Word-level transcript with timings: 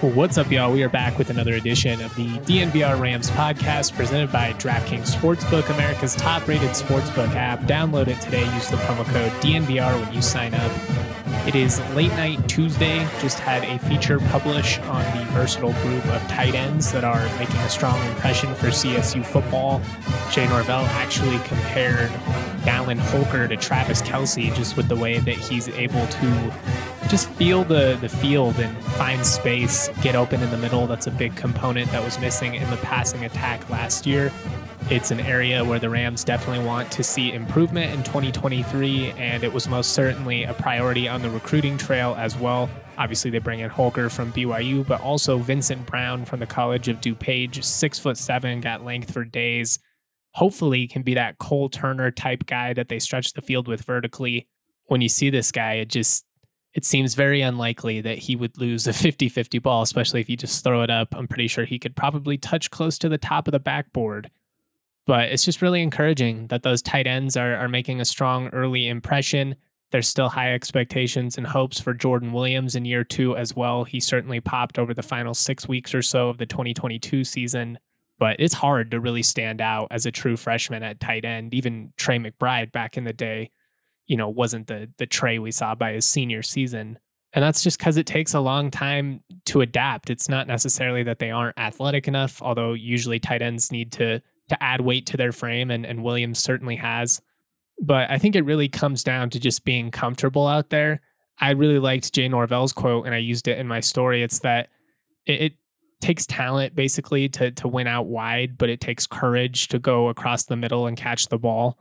What's 0.00 0.38
up, 0.38 0.48
y'all? 0.52 0.72
We 0.72 0.84
are 0.84 0.88
back 0.88 1.18
with 1.18 1.28
another 1.28 1.54
edition 1.54 2.00
of 2.00 2.14
the 2.14 2.28
DNVR 2.28 3.00
Rams 3.00 3.30
podcast 3.30 3.96
presented 3.96 4.30
by 4.30 4.52
DraftKings 4.52 5.12
Sportsbook, 5.12 5.68
America's 5.74 6.14
top 6.14 6.46
rated 6.46 6.70
sportsbook 6.70 7.34
app. 7.34 7.62
Download 7.62 8.06
it 8.06 8.20
today. 8.20 8.44
Use 8.54 8.68
the 8.68 8.76
promo 8.76 9.04
code 9.06 9.32
DNVR 9.42 10.00
when 10.00 10.14
you 10.14 10.22
sign 10.22 10.54
up. 10.54 10.70
It 11.48 11.56
is 11.56 11.80
late 11.96 12.12
night 12.12 12.48
Tuesday. 12.48 13.08
Just 13.20 13.40
had 13.40 13.64
a 13.64 13.76
feature 13.88 14.20
publish 14.20 14.78
on 14.80 15.02
the 15.18 15.24
versatile 15.32 15.72
group 15.82 16.06
of 16.06 16.22
tight 16.28 16.54
ends 16.54 16.92
that 16.92 17.02
are 17.02 17.24
making 17.36 17.56
a 17.56 17.68
strong 17.68 18.00
impression 18.10 18.54
for 18.54 18.68
CSU 18.68 19.26
football. 19.26 19.82
Jay 20.30 20.46
Norvell 20.46 20.84
actually 20.90 21.38
compared 21.38 22.10
Dallin 22.62 22.98
Holker 22.98 23.48
to 23.48 23.56
Travis 23.56 24.00
Kelce 24.02 24.54
just 24.54 24.76
with 24.76 24.86
the 24.86 24.96
way 24.96 25.18
that 25.18 25.36
he's 25.36 25.68
able 25.70 26.06
to 26.06 26.54
just 27.08 27.28
feel 27.30 27.64
the 27.64 27.96
the 28.00 28.08
field 28.08 28.58
and 28.58 28.76
find 28.94 29.24
space, 29.24 29.88
get 30.02 30.14
open 30.14 30.42
in 30.42 30.50
the 30.50 30.58
middle. 30.58 30.86
That's 30.86 31.06
a 31.06 31.10
big 31.10 31.34
component 31.36 31.90
that 31.90 32.04
was 32.04 32.18
missing 32.18 32.54
in 32.54 32.68
the 32.70 32.76
passing 32.78 33.24
attack 33.24 33.68
last 33.70 34.06
year. 34.06 34.30
It's 34.90 35.10
an 35.10 35.20
area 35.20 35.64
where 35.64 35.78
the 35.78 35.90
Rams 35.90 36.22
definitely 36.24 36.64
want 36.64 36.90
to 36.92 37.02
see 37.02 37.32
improvement 37.32 37.92
in 37.92 38.02
2023, 38.02 39.10
and 39.12 39.42
it 39.42 39.52
was 39.52 39.68
most 39.68 39.92
certainly 39.92 40.44
a 40.44 40.54
priority 40.54 41.08
on 41.08 41.22
the 41.22 41.30
recruiting 41.30 41.76
trail 41.76 42.14
as 42.18 42.36
well. 42.36 42.70
Obviously, 42.96 43.30
they 43.30 43.38
bring 43.38 43.60
in 43.60 43.70
Holker 43.70 44.10
from 44.10 44.32
BYU, 44.32 44.86
but 44.86 45.00
also 45.00 45.38
Vincent 45.38 45.86
Brown 45.86 46.24
from 46.24 46.40
the 46.40 46.46
College 46.46 46.88
of 46.88 47.00
DuPage, 47.00 47.64
six 47.64 47.98
foot 47.98 48.18
seven, 48.18 48.60
got 48.60 48.84
length 48.84 49.12
for 49.12 49.24
days. 49.24 49.78
Hopefully, 50.32 50.86
can 50.86 51.02
be 51.02 51.14
that 51.14 51.38
Cole 51.38 51.68
Turner 51.68 52.10
type 52.10 52.46
guy 52.46 52.72
that 52.74 52.88
they 52.88 52.98
stretch 52.98 53.32
the 53.32 53.42
field 53.42 53.68
with 53.68 53.82
vertically. 53.82 54.46
When 54.86 55.00
you 55.00 55.08
see 55.08 55.28
this 55.28 55.52
guy, 55.52 55.74
it 55.74 55.88
just 55.88 56.24
it 56.74 56.84
seems 56.84 57.14
very 57.14 57.40
unlikely 57.40 58.00
that 58.02 58.18
he 58.18 58.36
would 58.36 58.58
lose 58.58 58.86
a 58.86 58.92
50 58.92 59.28
50 59.28 59.58
ball, 59.58 59.82
especially 59.82 60.20
if 60.20 60.28
you 60.28 60.36
just 60.36 60.62
throw 60.62 60.82
it 60.82 60.90
up. 60.90 61.14
I'm 61.14 61.28
pretty 61.28 61.48
sure 61.48 61.64
he 61.64 61.78
could 61.78 61.96
probably 61.96 62.38
touch 62.38 62.70
close 62.70 62.98
to 62.98 63.08
the 63.08 63.18
top 63.18 63.48
of 63.48 63.52
the 63.52 63.60
backboard. 63.60 64.30
But 65.06 65.30
it's 65.30 65.44
just 65.44 65.62
really 65.62 65.82
encouraging 65.82 66.48
that 66.48 66.62
those 66.62 66.82
tight 66.82 67.06
ends 67.06 67.36
are, 67.36 67.56
are 67.56 67.68
making 67.68 68.00
a 68.00 68.04
strong 68.04 68.48
early 68.48 68.88
impression. 68.88 69.56
There's 69.90 70.06
still 70.06 70.28
high 70.28 70.52
expectations 70.52 71.38
and 71.38 71.46
hopes 71.46 71.80
for 71.80 71.94
Jordan 71.94 72.32
Williams 72.34 72.76
in 72.76 72.84
year 72.84 73.04
two 73.04 73.34
as 73.34 73.56
well. 73.56 73.84
He 73.84 74.00
certainly 74.00 74.40
popped 74.40 74.78
over 74.78 74.92
the 74.92 75.02
final 75.02 75.32
six 75.32 75.66
weeks 75.66 75.94
or 75.94 76.02
so 76.02 76.28
of 76.28 76.36
the 76.36 76.44
2022 76.44 77.24
season, 77.24 77.78
but 78.18 78.36
it's 78.38 78.52
hard 78.52 78.90
to 78.90 79.00
really 79.00 79.22
stand 79.22 79.62
out 79.62 79.88
as 79.90 80.04
a 80.04 80.12
true 80.12 80.36
freshman 80.36 80.82
at 80.82 81.00
tight 81.00 81.24
end. 81.24 81.54
Even 81.54 81.94
Trey 81.96 82.18
McBride 82.18 82.70
back 82.70 82.98
in 82.98 83.04
the 83.04 83.14
day 83.14 83.50
you 84.08 84.16
know, 84.16 84.28
wasn't 84.28 84.66
the 84.66 84.90
the 84.98 85.06
Trey 85.06 85.38
we 85.38 85.52
saw 85.52 85.74
by 85.74 85.92
his 85.92 86.04
senior 86.04 86.42
season. 86.42 86.98
And 87.34 87.44
that's 87.44 87.62
just 87.62 87.78
because 87.78 87.98
it 87.98 88.06
takes 88.06 88.32
a 88.32 88.40
long 88.40 88.70
time 88.70 89.22
to 89.44 89.60
adapt. 89.60 90.08
It's 90.08 90.30
not 90.30 90.46
necessarily 90.46 91.02
that 91.02 91.18
they 91.18 91.30
aren't 91.30 91.58
athletic 91.58 92.08
enough, 92.08 92.40
although 92.40 92.72
usually 92.72 93.20
tight 93.20 93.42
ends 93.42 93.70
need 93.70 93.92
to 93.92 94.20
to 94.48 94.62
add 94.62 94.80
weight 94.80 95.04
to 95.06 95.16
their 95.18 95.30
frame, 95.30 95.70
and, 95.70 95.84
and 95.84 96.02
Williams 96.02 96.38
certainly 96.38 96.76
has. 96.76 97.20
But 97.80 98.10
I 98.10 98.18
think 98.18 98.34
it 98.34 98.46
really 98.46 98.68
comes 98.68 99.04
down 99.04 99.30
to 99.30 99.38
just 99.38 99.64
being 99.64 99.90
comfortable 99.90 100.46
out 100.46 100.70
there. 100.70 101.02
I 101.38 101.50
really 101.50 101.78
liked 101.78 102.14
Jay 102.14 102.28
Norvell's 102.28 102.72
quote, 102.72 103.04
and 103.04 103.14
I 103.14 103.18
used 103.18 103.46
it 103.46 103.58
in 103.58 103.68
my 103.68 103.80
story. 103.80 104.22
It's 104.22 104.40
that 104.40 104.70
it, 105.26 105.40
it 105.40 105.52
takes 106.00 106.26
talent 106.26 106.74
basically 106.74 107.28
to 107.28 107.50
to 107.50 107.68
win 107.68 107.86
out 107.86 108.06
wide, 108.06 108.56
but 108.56 108.70
it 108.70 108.80
takes 108.80 109.06
courage 109.06 109.68
to 109.68 109.78
go 109.78 110.08
across 110.08 110.44
the 110.44 110.56
middle 110.56 110.86
and 110.86 110.96
catch 110.96 111.28
the 111.28 111.38
ball. 111.38 111.78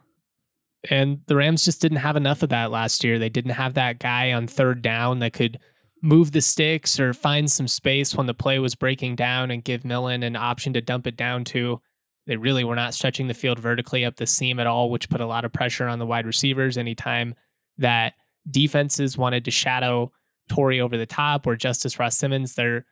And 0.89 1.21
the 1.27 1.35
Rams 1.35 1.65
just 1.65 1.81
didn't 1.81 1.97
have 1.97 2.15
enough 2.15 2.43
of 2.43 2.49
that 2.49 2.71
last 2.71 3.03
year. 3.03 3.19
They 3.19 3.29
didn't 3.29 3.51
have 3.51 3.73
that 3.73 3.99
guy 3.99 4.31
on 4.31 4.47
third 4.47 4.81
down 4.81 5.19
that 5.19 5.33
could 5.33 5.59
move 6.01 6.31
the 6.31 6.41
sticks 6.41 6.99
or 6.99 7.13
find 7.13 7.49
some 7.49 7.67
space 7.67 8.15
when 8.15 8.27
the 8.27 8.33
play 8.33 8.59
was 8.59 8.75
breaking 8.75 9.15
down 9.15 9.51
and 9.51 9.63
give 9.63 9.83
Millen 9.83 10.23
an 10.23 10.35
option 10.35 10.73
to 10.73 10.81
dump 10.81 11.07
it 11.07 11.17
down 11.17 11.43
to. 11.45 11.81
They 12.27 12.37
really 12.37 12.63
were 12.63 12.75
not 12.75 12.93
stretching 12.93 13.27
the 13.27 13.33
field 13.33 13.59
vertically 13.59 14.05
up 14.05 14.17
the 14.17 14.27
seam 14.27 14.59
at 14.59 14.67
all, 14.67 14.89
which 14.89 15.09
put 15.09 15.21
a 15.21 15.25
lot 15.25 15.45
of 15.45 15.53
pressure 15.53 15.87
on 15.87 15.97
the 15.97 16.05
wide 16.05 16.25
receivers 16.25 16.77
anytime 16.77 17.33
that 17.77 18.13
defenses 18.49 19.17
wanted 19.17 19.45
to 19.45 19.51
shadow 19.51 20.11
Tory 20.49 20.79
over 20.79 20.97
the 20.97 21.05
top 21.05 21.47
or 21.47 21.55
Justus 21.55 21.99
Ross 21.99 22.17
Simmons. 22.17 22.55
There, 22.55 22.85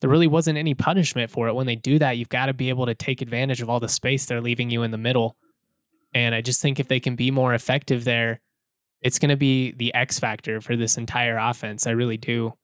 there 0.00 0.10
really 0.10 0.26
wasn't 0.26 0.58
any 0.58 0.74
punishment 0.74 1.30
for 1.30 1.48
it. 1.48 1.54
When 1.54 1.66
they 1.66 1.76
do 1.76 1.98
that, 1.98 2.16
you've 2.16 2.28
got 2.28 2.46
to 2.46 2.54
be 2.54 2.68
able 2.68 2.86
to 2.86 2.94
take 2.94 3.22
advantage 3.22 3.60
of 3.60 3.68
all 3.68 3.80
the 3.80 3.88
space 3.88 4.26
they're 4.26 4.40
leaving 4.40 4.70
you 4.70 4.82
in 4.82 4.90
the 4.90 4.98
middle. 4.98 5.36
And 6.14 6.34
I 6.34 6.40
just 6.40 6.60
think 6.60 6.80
if 6.80 6.88
they 6.88 7.00
can 7.00 7.16
be 7.16 7.30
more 7.30 7.54
effective 7.54 8.04
there, 8.04 8.40
it's 9.02 9.18
going 9.18 9.30
to 9.30 9.36
be 9.36 9.72
the 9.72 9.94
X 9.94 10.18
factor 10.18 10.60
for 10.60 10.76
this 10.76 10.96
entire 10.96 11.36
offense. 11.36 11.86
I 11.86 11.90
really 11.90 12.16
do. 12.16 12.54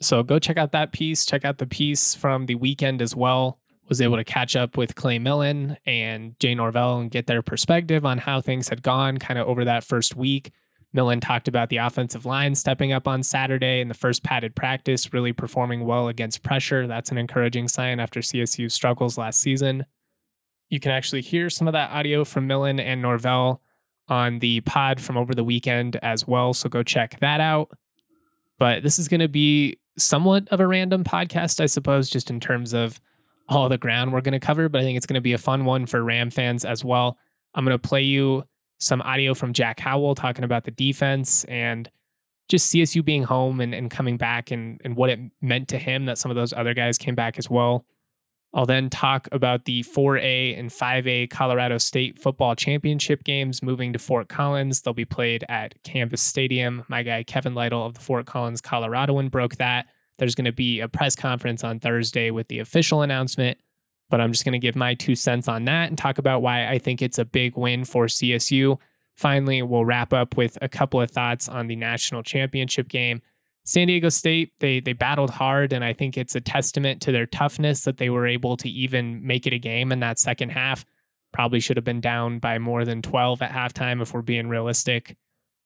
So 0.00 0.22
go 0.22 0.38
check 0.38 0.56
out 0.56 0.72
that 0.72 0.92
piece. 0.92 1.26
Check 1.26 1.44
out 1.44 1.58
the 1.58 1.66
piece 1.66 2.14
from 2.14 2.46
the 2.46 2.54
weekend 2.54 3.02
as 3.02 3.14
well. 3.14 3.58
Was 3.88 4.00
able 4.00 4.16
to 4.16 4.24
catch 4.24 4.54
up 4.54 4.76
with 4.76 4.94
Clay 4.94 5.18
Millen 5.18 5.76
and 5.84 6.38
Jay 6.38 6.54
Norvell 6.54 7.00
and 7.00 7.10
get 7.10 7.26
their 7.26 7.42
perspective 7.42 8.06
on 8.06 8.18
how 8.18 8.40
things 8.40 8.68
had 8.68 8.82
gone 8.82 9.18
kind 9.18 9.38
of 9.38 9.48
over 9.48 9.64
that 9.64 9.84
first 9.84 10.14
week. 10.14 10.52
Millen 10.92 11.20
talked 11.20 11.48
about 11.48 11.68
the 11.68 11.76
offensive 11.78 12.24
line 12.24 12.54
stepping 12.54 12.92
up 12.92 13.06
on 13.06 13.22
Saturday 13.22 13.80
in 13.80 13.88
the 13.88 13.94
first 13.94 14.22
padded 14.22 14.56
practice, 14.56 15.12
really 15.12 15.32
performing 15.32 15.84
well 15.84 16.08
against 16.08 16.42
pressure. 16.42 16.86
That's 16.86 17.10
an 17.10 17.18
encouraging 17.18 17.68
sign 17.68 18.00
after 18.00 18.20
CSU's 18.20 18.74
struggles 18.74 19.18
last 19.18 19.40
season. 19.40 19.84
You 20.70 20.80
can 20.80 20.92
actually 20.92 21.20
hear 21.20 21.50
some 21.50 21.68
of 21.68 21.72
that 21.72 21.90
audio 21.90 22.24
from 22.24 22.46
Millen 22.46 22.80
and 22.80 23.02
Norvell 23.02 23.60
on 24.08 24.38
the 24.38 24.60
pod 24.62 25.00
from 25.00 25.16
over 25.16 25.34
the 25.34 25.44
weekend 25.44 25.96
as 26.02 26.26
well. 26.26 26.54
So 26.54 26.68
go 26.68 26.82
check 26.82 27.18
that 27.20 27.40
out. 27.40 27.70
But 28.58 28.82
this 28.82 28.98
is 28.98 29.08
going 29.08 29.20
to 29.20 29.28
be 29.28 29.78
somewhat 29.98 30.48
of 30.48 30.60
a 30.60 30.66
random 30.66 31.04
podcast, 31.04 31.60
I 31.60 31.66
suppose, 31.66 32.08
just 32.08 32.30
in 32.30 32.40
terms 32.40 32.72
of 32.72 33.00
all 33.48 33.68
the 33.68 33.78
ground 33.78 34.12
we're 34.12 34.20
going 34.20 34.32
to 34.32 34.44
cover. 34.44 34.68
But 34.68 34.80
I 34.80 34.84
think 34.84 34.96
it's 34.96 35.06
going 35.06 35.14
to 35.14 35.20
be 35.20 35.32
a 35.32 35.38
fun 35.38 35.64
one 35.64 35.86
for 35.86 36.02
Ram 36.02 36.30
fans 36.30 36.64
as 36.64 36.84
well. 36.84 37.18
I'm 37.54 37.64
going 37.64 37.76
to 37.76 37.88
play 37.88 38.02
you 38.02 38.44
some 38.78 39.02
audio 39.02 39.34
from 39.34 39.52
Jack 39.52 39.80
Howell 39.80 40.14
talking 40.14 40.44
about 40.44 40.64
the 40.64 40.70
defense 40.70 41.44
and 41.44 41.90
just 42.48 42.72
CSU 42.72 43.04
being 43.04 43.22
home 43.22 43.60
and, 43.60 43.74
and 43.74 43.90
coming 43.90 44.16
back 44.16 44.50
and, 44.50 44.80
and 44.84 44.96
what 44.96 45.10
it 45.10 45.20
meant 45.40 45.68
to 45.68 45.78
him 45.78 46.06
that 46.06 46.18
some 46.18 46.30
of 46.30 46.36
those 46.36 46.52
other 46.52 46.74
guys 46.74 46.98
came 46.98 47.14
back 47.14 47.38
as 47.38 47.48
well. 47.50 47.84
I'll 48.52 48.66
then 48.66 48.90
talk 48.90 49.28
about 49.30 49.64
the 49.64 49.84
4A 49.84 50.58
and 50.58 50.70
5A 50.70 51.30
Colorado 51.30 51.78
State 51.78 52.18
football 52.18 52.56
championship 52.56 53.22
games 53.22 53.62
moving 53.62 53.92
to 53.92 53.98
Fort 53.98 54.28
Collins. 54.28 54.80
They'll 54.80 54.92
be 54.92 55.04
played 55.04 55.44
at 55.48 55.80
Canvas 55.84 56.20
Stadium. 56.20 56.84
My 56.88 57.04
guy 57.04 57.22
Kevin 57.22 57.54
Lytle 57.54 57.86
of 57.86 57.94
the 57.94 58.00
Fort 58.00 58.26
Collins 58.26 58.60
Coloradoan 58.60 59.30
broke 59.30 59.56
that. 59.56 59.86
There's 60.18 60.34
going 60.34 60.46
to 60.46 60.52
be 60.52 60.80
a 60.80 60.88
press 60.88 61.14
conference 61.14 61.62
on 61.62 61.78
Thursday 61.78 62.30
with 62.30 62.48
the 62.48 62.58
official 62.58 63.02
announcement, 63.02 63.58
but 64.10 64.20
I'm 64.20 64.32
just 64.32 64.44
going 64.44 64.52
to 64.52 64.58
give 64.58 64.76
my 64.76 64.94
two 64.94 65.14
cents 65.14 65.46
on 65.46 65.64
that 65.66 65.88
and 65.88 65.96
talk 65.96 66.18
about 66.18 66.42
why 66.42 66.68
I 66.68 66.78
think 66.78 67.00
it's 67.00 67.18
a 67.18 67.24
big 67.24 67.56
win 67.56 67.84
for 67.84 68.06
CSU. 68.06 68.78
Finally, 69.16 69.62
we'll 69.62 69.84
wrap 69.84 70.12
up 70.12 70.36
with 70.36 70.58
a 70.60 70.68
couple 70.68 71.00
of 71.00 71.10
thoughts 71.10 71.48
on 71.48 71.68
the 71.68 71.76
national 71.76 72.22
championship 72.22 72.88
game 72.88 73.22
San 73.64 73.86
Diego 73.88 74.08
State, 74.08 74.52
they 74.60 74.80
they 74.80 74.92
battled 74.94 75.30
hard, 75.30 75.72
and 75.72 75.84
I 75.84 75.92
think 75.92 76.16
it's 76.16 76.34
a 76.34 76.40
testament 76.40 77.00
to 77.02 77.12
their 77.12 77.26
toughness 77.26 77.84
that 77.84 77.98
they 77.98 78.10
were 78.10 78.26
able 78.26 78.56
to 78.56 78.68
even 78.68 79.24
make 79.26 79.46
it 79.46 79.52
a 79.52 79.58
game 79.58 79.92
in 79.92 80.00
that 80.00 80.18
second 80.18 80.50
half. 80.50 80.84
Probably 81.32 81.60
should 81.60 81.76
have 81.76 81.84
been 81.84 82.00
down 82.00 82.38
by 82.40 82.58
more 82.58 82.84
than 82.84 83.02
12 83.02 83.42
at 83.42 83.52
halftime 83.52 84.02
if 84.02 84.12
we're 84.12 84.22
being 84.22 84.48
realistic. 84.48 85.16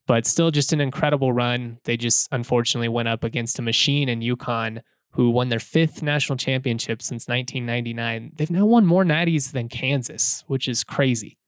but 0.07 0.27
still 0.27 0.51
just 0.51 0.73
an 0.73 0.81
incredible 0.81 1.33
run. 1.33 1.79
They 1.85 1.97
just 1.97 2.29
unfortunately 2.31 2.89
went 2.89 3.09
up 3.09 3.25
against 3.25 3.59
a 3.59 3.63
machine 3.63 4.09
in 4.09 4.21
UConn 4.21 4.83
who 5.13 5.31
won 5.31 5.49
their 5.49 5.59
fifth 5.61 6.03
national 6.03 6.37
championship 6.37 7.01
since 7.01 7.29
1999. 7.29 8.33
They've 8.37 8.51
now 8.51 8.67
won 8.67 8.85
more 8.85 9.05
natties 9.05 9.53
than 9.53 9.69
Kansas, 9.69 10.45
which 10.47 10.69
is 10.69 10.85
crazy. 10.85 11.39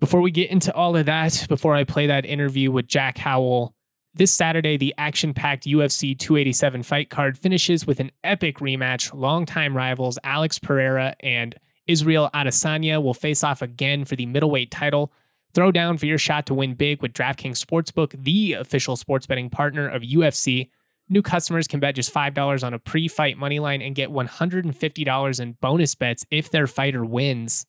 Before 0.00 0.20
we 0.20 0.30
get 0.30 0.50
into 0.50 0.72
all 0.74 0.96
of 0.96 1.06
that, 1.06 1.46
before 1.48 1.74
I 1.74 1.84
play 1.84 2.06
that 2.06 2.24
interview 2.24 2.70
with 2.70 2.86
Jack 2.86 3.18
Howell, 3.18 3.74
this 4.14 4.32
Saturday, 4.32 4.76
the 4.76 4.94
action 4.98 5.32
packed 5.32 5.64
UFC 5.64 6.18
287 6.18 6.82
fight 6.82 7.08
card 7.08 7.38
finishes 7.38 7.86
with 7.86 7.98
an 7.98 8.10
epic 8.22 8.58
rematch. 8.58 9.12
Longtime 9.14 9.74
rivals 9.74 10.18
Alex 10.22 10.58
Pereira 10.58 11.16
and 11.20 11.54
Israel 11.86 12.28
Adesanya 12.34 13.02
will 13.02 13.14
face 13.14 13.42
off 13.42 13.62
again 13.62 14.04
for 14.04 14.14
the 14.14 14.26
middleweight 14.26 14.70
title. 14.70 15.12
Throw 15.54 15.72
down 15.72 15.96
for 15.96 16.06
your 16.06 16.18
shot 16.18 16.46
to 16.46 16.54
win 16.54 16.74
big 16.74 17.00
with 17.00 17.14
DraftKings 17.14 17.62
Sportsbook, 17.62 18.22
the 18.22 18.54
official 18.54 18.96
sports 18.96 19.26
betting 19.26 19.50
partner 19.50 19.88
of 19.88 20.02
UFC. 20.02 20.68
New 21.08 21.22
customers 21.22 21.66
can 21.66 21.80
bet 21.80 21.94
just 21.94 22.12
$5 22.12 22.64
on 22.64 22.74
a 22.74 22.78
pre 22.78 23.08
fight 23.08 23.36
money 23.38 23.60
line 23.60 23.82
and 23.82 23.94
get 23.94 24.10
$150 24.10 25.40
in 25.40 25.52
bonus 25.60 25.94
bets 25.94 26.26
if 26.30 26.50
their 26.50 26.66
fighter 26.66 27.04
wins. 27.04 27.66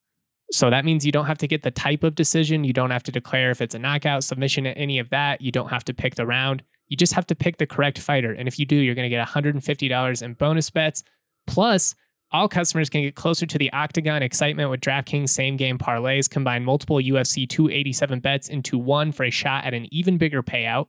So 0.53 0.69
that 0.69 0.85
means 0.85 1.03
you 1.03 1.11
don't 1.11 1.25
have 1.25 1.39
to 1.39 1.47
get 1.47 1.63
the 1.63 1.71
type 1.71 2.03
of 2.03 2.13
decision. 2.13 2.63
You 2.63 2.73
don't 2.73 2.91
have 2.91 3.01
to 3.03 3.11
declare 3.11 3.49
if 3.49 3.59
it's 3.59 3.73
a 3.73 3.79
knockout, 3.79 4.23
submission, 4.23 4.67
any 4.67 4.99
of 4.99 5.09
that. 5.09 5.41
You 5.41 5.51
don't 5.51 5.69
have 5.69 5.83
to 5.85 5.95
pick 5.95 6.13
the 6.13 6.27
round. 6.27 6.61
You 6.89 6.95
just 6.95 7.13
have 7.13 7.25
to 7.27 7.35
pick 7.35 7.57
the 7.57 7.65
correct 7.65 7.97
fighter. 7.97 8.33
And 8.33 8.47
if 8.47 8.59
you 8.59 8.65
do, 8.67 8.75
you're 8.75 8.93
going 8.93 9.09
to 9.09 9.15
get 9.15 9.27
$150 9.27 10.21
in 10.21 10.33
bonus 10.35 10.69
bets. 10.69 11.03
Plus, 11.47 11.95
all 12.31 12.47
customers 12.47 12.87
can 12.87 13.01
get 13.01 13.15
closer 13.15 13.47
to 13.47 13.57
the 13.57 13.73
octagon 13.73 14.21
excitement 14.21 14.69
with 14.69 14.81
DraftKings 14.81 15.29
same 15.29 15.57
game 15.57 15.79
parlays. 15.79 16.29
Combine 16.29 16.63
multiple 16.63 16.97
UFC 16.97 17.49
287 17.49 18.19
bets 18.19 18.47
into 18.47 18.77
one 18.77 19.11
for 19.11 19.23
a 19.23 19.31
shot 19.31 19.65
at 19.65 19.73
an 19.73 19.87
even 19.91 20.19
bigger 20.19 20.43
payout. 20.43 20.87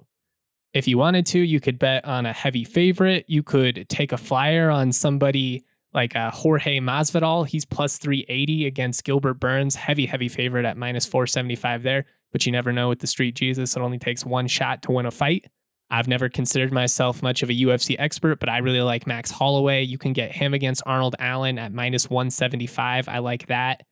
If 0.74 0.86
you 0.86 0.98
wanted 0.98 1.24
to, 1.26 1.38
you 1.38 1.58
could 1.58 1.78
bet 1.78 2.04
on 2.04 2.26
a 2.26 2.34
heavy 2.34 2.64
favorite. 2.64 3.24
You 3.28 3.42
could 3.42 3.86
take 3.88 4.12
a 4.12 4.18
flyer 4.18 4.68
on 4.68 4.92
somebody 4.92 5.64
like 5.94 6.16
uh, 6.16 6.30
Jorge 6.30 6.80
Masvidal. 6.80 7.46
He's 7.46 7.64
plus 7.64 7.98
380 7.98 8.66
against 8.66 9.04
Gilbert 9.04 9.34
Burns. 9.34 9.76
Heavy, 9.76 10.06
heavy 10.06 10.28
favorite 10.28 10.64
at 10.64 10.76
minus 10.76 11.06
475 11.06 11.82
there. 11.82 12.06
But 12.32 12.44
you 12.44 12.52
never 12.52 12.72
know 12.72 12.88
with 12.88 12.98
the 12.98 13.06
Street 13.06 13.36
Jesus. 13.36 13.76
It 13.76 13.80
only 13.80 13.98
takes 13.98 14.26
one 14.26 14.48
shot 14.48 14.82
to 14.82 14.92
win 14.92 15.06
a 15.06 15.10
fight. 15.10 15.46
I've 15.90 16.08
never 16.08 16.28
considered 16.28 16.72
myself 16.72 17.22
much 17.22 17.42
of 17.42 17.50
a 17.50 17.52
UFC 17.52 17.94
expert, 17.98 18.40
but 18.40 18.48
I 18.48 18.58
really 18.58 18.80
like 18.80 19.06
Max 19.06 19.30
Holloway. 19.30 19.82
You 19.82 19.98
can 19.98 20.12
get 20.12 20.32
him 20.32 20.52
against 20.52 20.82
Arnold 20.86 21.14
Allen 21.20 21.58
at 21.58 21.72
minus 21.72 22.10
175. 22.10 23.08
I 23.08 23.18
like 23.18 23.46
that. 23.46 23.82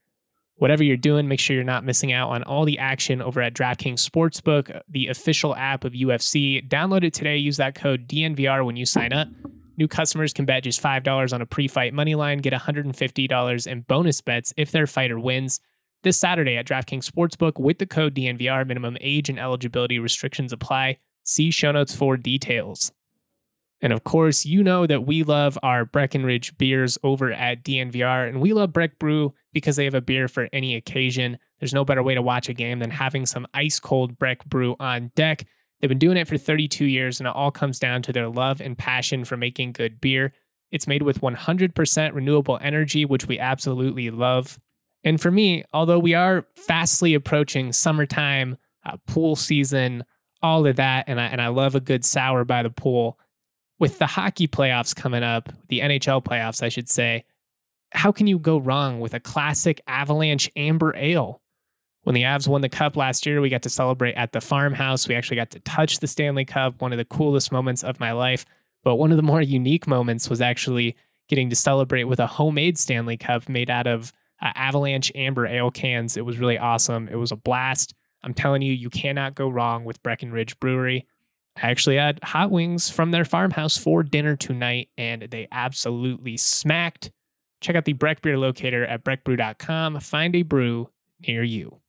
Whatever 0.57 0.83
you're 0.83 0.97
doing, 0.97 1.29
make 1.29 1.39
sure 1.39 1.55
you're 1.55 1.65
not 1.65 1.85
missing 1.85 2.13
out 2.13 2.31
on 2.31 2.43
all 2.43 2.65
the 2.65 2.79
action 2.79 3.23
over 3.23 3.41
at 3.41 3.55
DraftKings 3.55 4.09
Sportsbook, 4.09 4.81
the 4.89 5.09
official 5.09 5.55
app 5.55 5.85
of 5.85 5.93
UFC. 5.93 6.67
Download 6.69 7.05
it 7.05 7.15
today. 7.15 7.37
Use 7.37 7.59
that 7.59 7.75
code 7.75 8.09
DNVR 8.09 8.65
when 8.65 8.77
you 8.77 8.87
sign 8.87 9.13
up. 9.13 9.29
New 9.77 9.89
customers 9.89 10.33
can 10.33 10.45
bet 10.45 10.65
just 10.65 10.83
$5 10.83 11.33
on 11.33 11.43
a 11.43 11.47
pre 11.47 11.69
fight 11.69 11.95
money 11.95 12.15
line, 12.15 12.39
get 12.39 12.53
$150 12.53 13.67
in 13.67 13.81
bonus 13.83 14.21
bets 14.21 14.53
if 14.57 14.71
their 14.71 14.87
fighter 14.87 15.19
wins. 15.19 15.61
This 16.03 16.19
Saturday 16.19 16.57
at 16.57 16.67
DraftKings 16.67 17.09
Sportsbook 17.09 17.61
with 17.61 17.79
the 17.79 17.87
code 17.87 18.15
DNVR, 18.15 18.67
minimum 18.67 18.97
age 19.01 19.29
and 19.29 19.39
eligibility 19.39 19.99
restrictions 19.99 20.53
apply. 20.53 20.99
See 21.23 21.51
show 21.51 21.71
notes 21.71 21.95
for 21.95 22.17
details. 22.17 22.93
And 23.81 23.93
of 23.93 24.05
course, 24.05 24.45
you 24.45 24.63
know 24.63 24.87
that 24.87 25.07
we 25.07 25.25
love 25.25 25.59
our 25.63 25.85
Breckenridge 25.85 26.57
beers 26.57 26.99
over 27.03 27.33
at 27.33 27.65
DNVR, 27.65 28.29
and 28.29 28.41
we 28.41 28.53
love 28.53 28.73
Breck 28.73 28.99
Brew 28.99 29.35
because 29.53 29.77
they 29.77 29.85
have 29.85 29.95
a 29.95 30.01
beer 30.01 30.29
for 30.29 30.49
any 30.53 30.77
occasion. 30.77 31.39
There's 31.59 31.75
no 31.75 31.85
better 31.85 32.03
way 32.03 32.15
to 32.15 32.23
watch 32.23 32.49
a 32.49 32.55
game 32.55 32.79
than 32.79 32.91
having 32.91 33.27
some 33.27 33.47
ice 33.55 33.81
cold 33.81 34.19
Breck 34.19 34.45
Brew 34.45 34.77
on 34.79 35.11
deck. 35.17 35.47
They've 35.83 35.89
been 35.89 35.99
doing 35.99 36.17
it 36.17 36.29
for 36.29 36.39
32 36.39 36.85
years, 36.85 37.19
and 37.19 37.27
it 37.27 37.35
all 37.35 37.51
comes 37.51 37.81
down 37.81 38.03
to 38.03 38.13
their 38.13 38.29
love 38.29 38.61
and 38.61 38.79
passion 38.79 39.25
for 39.25 39.37
making 39.37 39.73
good 39.73 40.01
beer. 40.01 40.33
It's 40.71 40.87
made 40.87 41.03
with 41.03 41.21
100% 41.21 42.15
renewable 42.15 42.59
energy, 42.63 43.05
which 43.05 43.27
we 43.27 43.41
absolutely 43.41 44.11
love. 44.11 44.61
And 45.03 45.21
for 45.21 45.33
me, 45.33 45.65
although 45.73 45.99
we 45.99 46.15
are 46.15 46.47
fastly 46.55 47.15
approaching 47.15 47.73
summertime, 47.73 48.57
uh, 48.87 48.97
pool 49.09 49.35
season, 49.35 50.05
all 50.41 50.67
of 50.67 50.77
that, 50.77 51.05
and 51.09 51.21
I 51.21 51.27
and 51.27 51.41
I 51.41 51.49
love 51.49 51.75
a 51.75 51.81
good 51.81 52.05
sour 52.05 52.45
by 52.45 52.63
the 52.63 52.71
pool. 52.71 53.19
With 53.79 53.99
the 53.99 54.07
hockey 54.07 54.47
playoffs 54.47 54.95
coming 54.95 55.25
up, 55.25 55.49
the 55.69 55.81
NHL 55.81 56.25
playoffs, 56.25 56.63
I 56.63 56.69
should 56.69 56.89
say, 56.89 57.25
how 57.91 58.13
can 58.13 58.27
you 58.27 58.39
go 58.39 58.59
wrong 58.59 59.01
with 59.01 59.15
a 59.15 59.21
classic 59.21 59.81
Avalanche 59.87 60.51
Amber 60.57 60.95
Ale? 60.97 61.41
When 62.05 62.15
the 62.15 62.23
Avs 62.23 62.49
won 62.49 62.63
the 62.63 62.69
cup 62.69 62.97
last 62.97 63.27
year, 63.27 63.41
we 63.41 63.49
got 63.49 63.63
to 63.63 63.69
celebrate 63.69 64.15
at 64.15 64.33
the 64.33 64.41
farmhouse. 64.41 65.07
We 65.07 65.15
actually 65.15 65.37
got 65.37 65.51
to 65.51 65.61
touch 65.61 66.01
the 66.01 66.09
Stanley 66.09 66.45
Cup, 66.45 66.81
one 66.81 66.93
of 66.93 66.99
the 66.99 67.05
coolest 67.05 67.53
moments 67.53 67.85
of 67.85 68.01
my 68.01 68.13
life. 68.13 68.45
But 68.83 68.97
one 68.97 69.13
of 69.13 69.17
the 69.17 69.23
more 69.23 69.41
unique 69.41 69.87
moments 69.87 70.29
was 70.29 70.41
actually 70.41 70.97
getting 71.29 71.49
to 71.51 71.57
celebrate 71.57 72.05
with 72.05 72.19
a 72.19 72.27
homemade 72.27 72.77
Stanley 72.77 73.17
Cup 73.17 73.49
made 73.49 73.71
out 73.71 73.87
of 73.87 74.13
uh, 74.41 74.51
Avalanche 74.57 75.13
Amber 75.15 75.47
Ale 75.47 75.71
cans. 75.71 76.17
It 76.17 76.25
was 76.25 76.39
really 76.39 76.59
awesome. 76.59 77.09
It 77.09 77.17
was 77.17 77.31
a 77.31 77.37
blast. 77.37 77.95
I'm 78.25 78.35
telling 78.35 78.63
you, 78.63 78.73
you 78.73 78.91
cannot 78.91 79.37
go 79.37 79.49
wrong 79.49 79.85
with 79.85 80.03
Breckenridge 80.03 80.59
Brewery. 80.59 81.07
I 81.57 81.71
actually 81.71 81.97
had 81.97 82.19
hot 82.25 82.51
wings 82.51 82.91
from 82.91 83.11
their 83.11 83.25
farmhouse 83.25 83.77
for 83.77 84.03
dinner 84.03 84.37
tonight, 84.37 84.89
and 84.97 85.23
they 85.31 85.49
absolutely 85.53 86.37
smacked. 86.37 87.11
Check 87.61 87.77
out 87.77 87.85
the 87.85 87.93
Breck 87.93 88.23
Beer 88.23 88.39
locator 88.39 88.85
at 88.85 89.05
breckbrew.com. 89.05 90.01
Find 90.01 90.35
a 90.35 90.43
brew 90.43 90.89
near 91.27 91.45
you. 91.45 91.82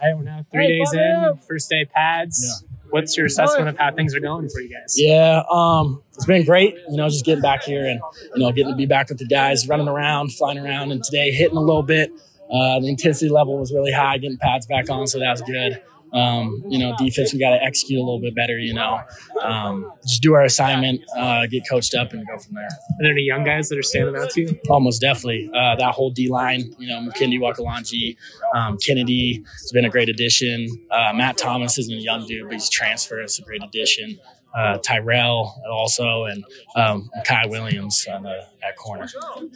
All 0.00 0.08
right, 0.08 0.16
we're 0.16 0.24
now 0.24 0.42
three 0.50 0.66
hey, 0.66 0.78
days 0.78 0.92
in, 0.94 1.38
first 1.46 1.68
day 1.68 1.84
pads. 1.84 2.62
Yeah. 2.62 2.68
What's 2.88 3.16
your 3.16 3.26
assessment 3.26 3.68
of 3.68 3.76
how 3.76 3.92
things 3.94 4.14
are 4.14 4.20
going 4.20 4.48
for 4.48 4.60
you 4.60 4.70
guys? 4.70 4.94
Yeah, 4.96 5.42
um, 5.50 6.02
it's 6.14 6.24
been 6.24 6.44
great. 6.44 6.74
You 6.88 6.96
know, 6.96 7.08
just 7.08 7.24
getting 7.24 7.42
back 7.42 7.62
here 7.64 7.86
and 7.86 8.00
you 8.34 8.40
know 8.40 8.50
getting 8.50 8.72
to 8.72 8.76
be 8.76 8.86
back 8.86 9.10
with 9.10 9.18
the 9.18 9.26
guys, 9.26 9.68
running 9.68 9.88
around, 9.88 10.32
flying 10.32 10.58
around, 10.58 10.90
and 10.90 11.04
today 11.04 11.30
hitting 11.32 11.56
a 11.56 11.60
little 11.60 11.82
bit. 11.82 12.10
Uh, 12.50 12.80
the 12.80 12.88
intensity 12.88 13.28
level 13.28 13.58
was 13.58 13.72
really 13.72 13.92
high, 13.92 14.16
getting 14.16 14.38
pads 14.38 14.66
back 14.66 14.88
on, 14.88 15.06
so 15.06 15.18
that 15.18 15.30
was 15.30 15.42
good. 15.42 15.82
Um, 16.12 16.62
you 16.68 16.78
know, 16.78 16.94
defense, 16.98 17.32
we 17.32 17.38
got 17.38 17.50
to 17.50 17.62
execute 17.62 17.98
a 17.98 18.02
little 18.02 18.20
bit 18.20 18.34
better, 18.34 18.58
you 18.58 18.74
know. 18.74 19.00
Um, 19.42 19.92
just 20.06 20.22
do 20.22 20.34
our 20.34 20.44
assignment, 20.44 21.02
uh, 21.16 21.46
get 21.46 21.62
coached 21.68 21.94
up, 21.94 22.12
and 22.12 22.26
go 22.26 22.38
from 22.38 22.54
there. 22.54 22.64
Are 22.64 23.02
there 23.02 23.12
any 23.12 23.22
young 23.22 23.44
guys 23.44 23.68
that 23.68 23.78
are 23.78 23.82
standing 23.82 24.16
out 24.16 24.30
to 24.30 24.42
you? 24.42 24.60
Almost 24.68 25.00
definitely. 25.00 25.50
Uh, 25.54 25.76
that 25.76 25.92
whole 25.92 26.10
D 26.10 26.28
line, 26.28 26.74
you 26.78 26.88
know, 26.88 27.00
McKindy 27.00 27.38
Wakalanji, 27.38 28.16
um, 28.54 28.78
Kennedy 28.78 29.44
has 29.62 29.72
been 29.72 29.84
a 29.84 29.90
great 29.90 30.08
addition. 30.08 30.66
Uh, 30.90 31.12
Matt 31.14 31.36
Thomas 31.36 31.78
isn't 31.78 31.94
a 31.94 32.00
young 32.00 32.26
dude, 32.26 32.44
but 32.44 32.54
he's 32.54 32.68
transferred. 32.68 33.22
It's 33.22 33.38
a 33.38 33.42
great 33.42 33.62
addition 33.62 34.18
uh, 34.54 34.78
Tyrell 34.78 35.60
also, 35.70 36.24
and 36.24 36.44
um, 36.76 37.10
Kai 37.26 37.46
Williams 37.46 38.06
on 38.10 38.22
the 38.22 38.46
at 38.62 38.76
corner. 38.76 39.08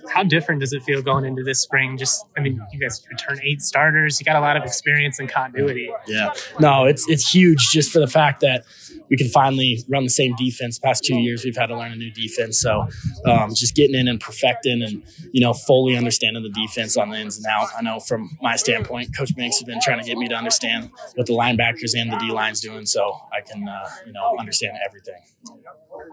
How 0.09 0.23
different 0.23 0.61
does 0.61 0.73
it 0.73 0.83
feel 0.83 1.03
going 1.03 1.25
into 1.25 1.43
this 1.43 1.61
spring? 1.61 1.97
Just, 1.97 2.25
I 2.37 2.41
mean, 2.41 2.61
you 2.73 2.81
guys 2.81 3.05
return 3.11 3.39
eight 3.43 3.61
starters. 3.61 4.21
You 4.21 4.25
got 4.25 4.37
a 4.37 4.41
lot 4.41 4.57
of 4.57 4.65
experience 4.65 5.19
and 5.19 5.29
continuity. 5.29 5.91
Yeah, 6.07 6.33
no, 6.61 6.85
it's 6.85 7.09
it's 7.09 7.29
huge 7.29 7.71
just 7.71 7.93
for 7.93 7.99
the 7.99 8.07
fact 8.07 8.41
that 8.41 8.65
we 9.11 9.17
can 9.17 9.29
finally 9.29 9.85
run 9.89 10.05
the 10.05 10.11
same 10.11 10.35
defense. 10.37 10.79
Past 10.79 11.05
two 11.05 11.17
years, 11.17 11.45
we've 11.45 11.57
had 11.57 11.67
to 11.67 11.77
learn 11.77 11.93
a 11.93 11.97
new 11.97 12.11
defense. 12.11 12.61
So, 12.61 12.89
um, 13.27 13.55
just 13.55 13.75
getting 13.75 13.95
in 13.95 14.09
and 14.09 14.21
perfecting, 14.21 14.83
and 14.83 15.03
you 15.33 15.41
know, 15.41 15.53
fully 15.53 15.97
understanding 15.97 16.43
the 16.43 16.51
defense 16.51 16.97
on 16.97 17.11
the 17.11 17.19
ins 17.19 17.37
and 17.37 17.47
out. 17.47 17.69
I 17.77 17.83
know 17.83 18.01
from 18.01 18.37
my 18.41 18.57
standpoint, 18.57 19.17
Coach 19.17 19.35
Banks 19.37 19.59
has 19.59 19.65
been 19.65 19.81
trying 19.83 20.01
to 20.01 20.05
get 20.05 20.17
me 20.19 20.29
to 20.29 20.35
understand 20.35 20.91
what 21.15 21.27
the 21.27 21.35
linebackers 21.35 21.99
and 21.99 22.13
the 22.13 22.17
D 22.17 22.31
line's 22.31 22.61
doing, 22.61 22.87
so 22.87 23.21
I 23.33 23.41
can 23.41 23.69
uh, 23.69 23.89
you 24.07 24.13
know 24.13 24.37
understand 24.39 24.79
everything. 24.85 25.21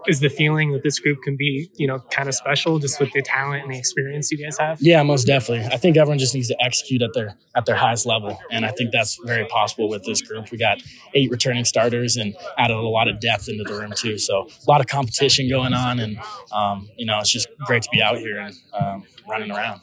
Is 0.08 0.20
the 0.20 0.30
feeling 0.30 0.72
that 0.72 0.84
this 0.84 1.00
group 1.00 1.22
can 1.22 1.36
be, 1.36 1.70
you 1.75 1.88
know, 1.88 2.00
kind 2.12 2.28
of 2.28 2.36
special 2.36 2.80
just 2.80 3.00
with 3.00 3.12
the 3.13 3.22
talent 3.22 3.63
and 3.63 3.74
the 3.74 3.78
experience 3.78 4.32
you 4.32 4.38
guys 4.38 4.58
have? 4.58 4.82
Yeah, 4.82 5.04
most 5.04 5.25
definitely. 5.25 5.66
I 5.66 5.78
think 5.78 5.98
everyone 5.98 6.18
just 6.18 6.34
needs 6.34 6.48
to 6.48 6.58
execute 6.63 7.01
at 7.01 7.12
their 7.13 7.36
at 7.56 7.66
their 7.66 7.75
highest 7.75 8.06
level, 8.06 8.40
and 8.51 8.66
I 8.66 8.72
think 8.72 8.92
that's 8.92 9.20
very 9.25 9.46
possible 9.46 9.90
with 9.90 10.04
this 10.04 10.22
group. 10.22 10.51
We 10.51 10.58
got 10.58 10.82
eight 11.13 11.30
returning 11.30 11.66
starters 11.66 12.18
and 12.18 12.36
added 12.58 12.75
a 12.75 12.82
lot 12.82 13.08
of 13.08 13.20
depth 13.20 13.50
into 13.50 13.63
the 13.63 13.74
room 13.74 13.94
too. 13.96 14.18
So 14.18 14.48
a 14.48 14.72
lot 14.72 14.82
of 14.82 14.88
competition 14.88 15.50
going 15.50 15.74
on, 15.74 16.00
and 16.00 16.20
um, 16.51 16.90
you 16.98 17.06
know, 17.06 17.20
it's 17.20 17.30
just 17.30 17.48
great 17.66 17.84
to 17.84 17.90
be 17.92 18.01
out 18.01 18.18
here 18.18 18.40
and 18.40 18.56
um, 18.74 19.04
running 19.28 19.51
around. 19.51 19.82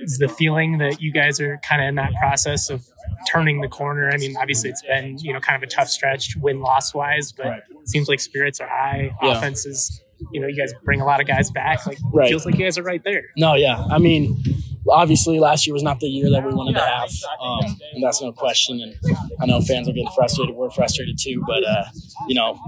Is 0.00 0.18
the 0.18 0.28
feeling 0.28 0.78
that 0.78 1.00
you 1.00 1.12
guys 1.12 1.40
are 1.40 1.58
kind 1.58 1.82
of 1.82 1.88
in 1.88 1.94
that 1.96 2.12
process 2.14 2.70
of 2.70 2.86
turning 3.28 3.60
the 3.60 3.68
corner. 3.68 4.10
I 4.10 4.16
mean, 4.16 4.36
obviously 4.36 4.70
it's 4.70 4.82
been, 4.82 5.18
you 5.18 5.32
know, 5.32 5.40
kind 5.40 5.62
of 5.62 5.66
a 5.66 5.70
tough 5.70 5.88
stretch 5.88 6.36
win 6.36 6.60
loss 6.60 6.94
wise, 6.94 7.32
but 7.32 7.46
right. 7.46 7.62
it 7.82 7.88
seems 7.88 8.08
like 8.08 8.20
spirits 8.20 8.60
are 8.60 8.68
high. 8.68 9.10
Yeah. 9.22 9.36
Offenses, 9.36 10.02
you 10.32 10.40
know, 10.40 10.46
you 10.46 10.56
guys 10.56 10.72
bring 10.84 11.00
a 11.00 11.04
lot 11.04 11.20
of 11.20 11.26
guys 11.26 11.50
back. 11.50 11.86
Like 11.86 11.98
right. 12.12 12.28
feels 12.28 12.44
like 12.44 12.56
you 12.56 12.64
guys 12.64 12.78
are 12.78 12.82
right 12.82 13.02
there. 13.04 13.24
No, 13.36 13.54
yeah. 13.54 13.84
I 13.90 13.98
mean, 13.98 14.42
obviously 14.90 15.40
last 15.40 15.66
year 15.66 15.74
was 15.74 15.82
not 15.82 16.00
the 16.00 16.06
year 16.06 16.30
that 16.30 16.44
we 16.44 16.52
wanted 16.52 16.74
to 16.74 16.84
have. 16.84 17.10
Um, 17.40 17.76
and 17.94 18.02
that's 18.02 18.20
no 18.20 18.32
question. 18.32 18.80
And 18.80 19.16
I 19.40 19.46
know 19.46 19.60
fans 19.60 19.88
are 19.88 19.92
getting 19.92 20.10
frustrated. 20.14 20.54
We're 20.54 20.70
frustrated 20.70 21.18
too, 21.18 21.42
but 21.46 21.64
uh, 21.64 21.84
you 22.28 22.34
know, 22.34 22.58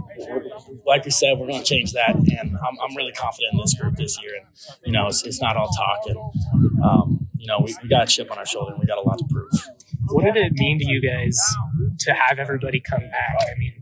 like 0.87 1.05
we 1.05 1.11
said, 1.11 1.39
we're 1.39 1.47
going 1.47 1.63
to 1.63 1.65
change 1.65 1.93
that. 1.93 2.15
And 2.15 2.57
I'm, 2.57 2.79
I'm, 2.83 2.97
really 2.97 3.13
confident 3.13 3.53
in 3.53 3.61
this 3.61 3.75
group 3.75 3.95
this 3.97 4.19
year. 4.23 4.33
And, 4.37 4.47
you 4.87 4.93
know, 4.93 5.09
it's, 5.09 5.23
it's 5.27 5.41
not 5.41 5.57
all 5.57 5.69
talk. 5.69 6.01
And, 6.07 6.83
um, 6.83 7.29
you 7.37 7.47
know, 7.47 7.61
we, 7.63 7.77
we 7.83 7.89
got 7.91 8.05
a 8.05 8.07
chip 8.07 8.31
on 8.31 8.39
our 8.39 8.47
shoulder 8.47 8.73
and 8.73 8.81
we 8.81 8.87
got 8.87 8.97
a 8.97 9.03
lot 9.03 9.19
to 9.19 9.25
prove 9.29 9.51
what 10.09 10.25
did 10.25 10.37
it 10.37 10.53
mean 10.55 10.79
to 10.79 10.87
you 10.87 11.01
guys 11.01 11.39
to 12.01 12.13
have 12.13 12.39
everybody 12.39 12.81
come 12.81 13.01
back. 13.01 13.37
I 13.41 13.59
mean, 13.59 13.73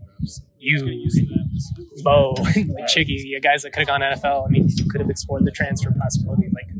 you, 0.59 1.09
Mo, 2.03 2.35
like 2.39 2.87
Chiggy, 2.87 3.23
you 3.25 3.41
guys 3.41 3.63
that 3.63 3.73
could 3.73 3.81
have 3.81 3.89
gone 3.89 4.01
NFL. 4.01 4.47
I 4.47 4.51
mean, 4.51 4.69
you 4.71 4.89
could 4.89 5.01
have 5.01 5.11
explored 5.11 5.45
the 5.45 5.51
transfer 5.51 5.93
possibility. 6.01 6.49
Like, 6.55 6.74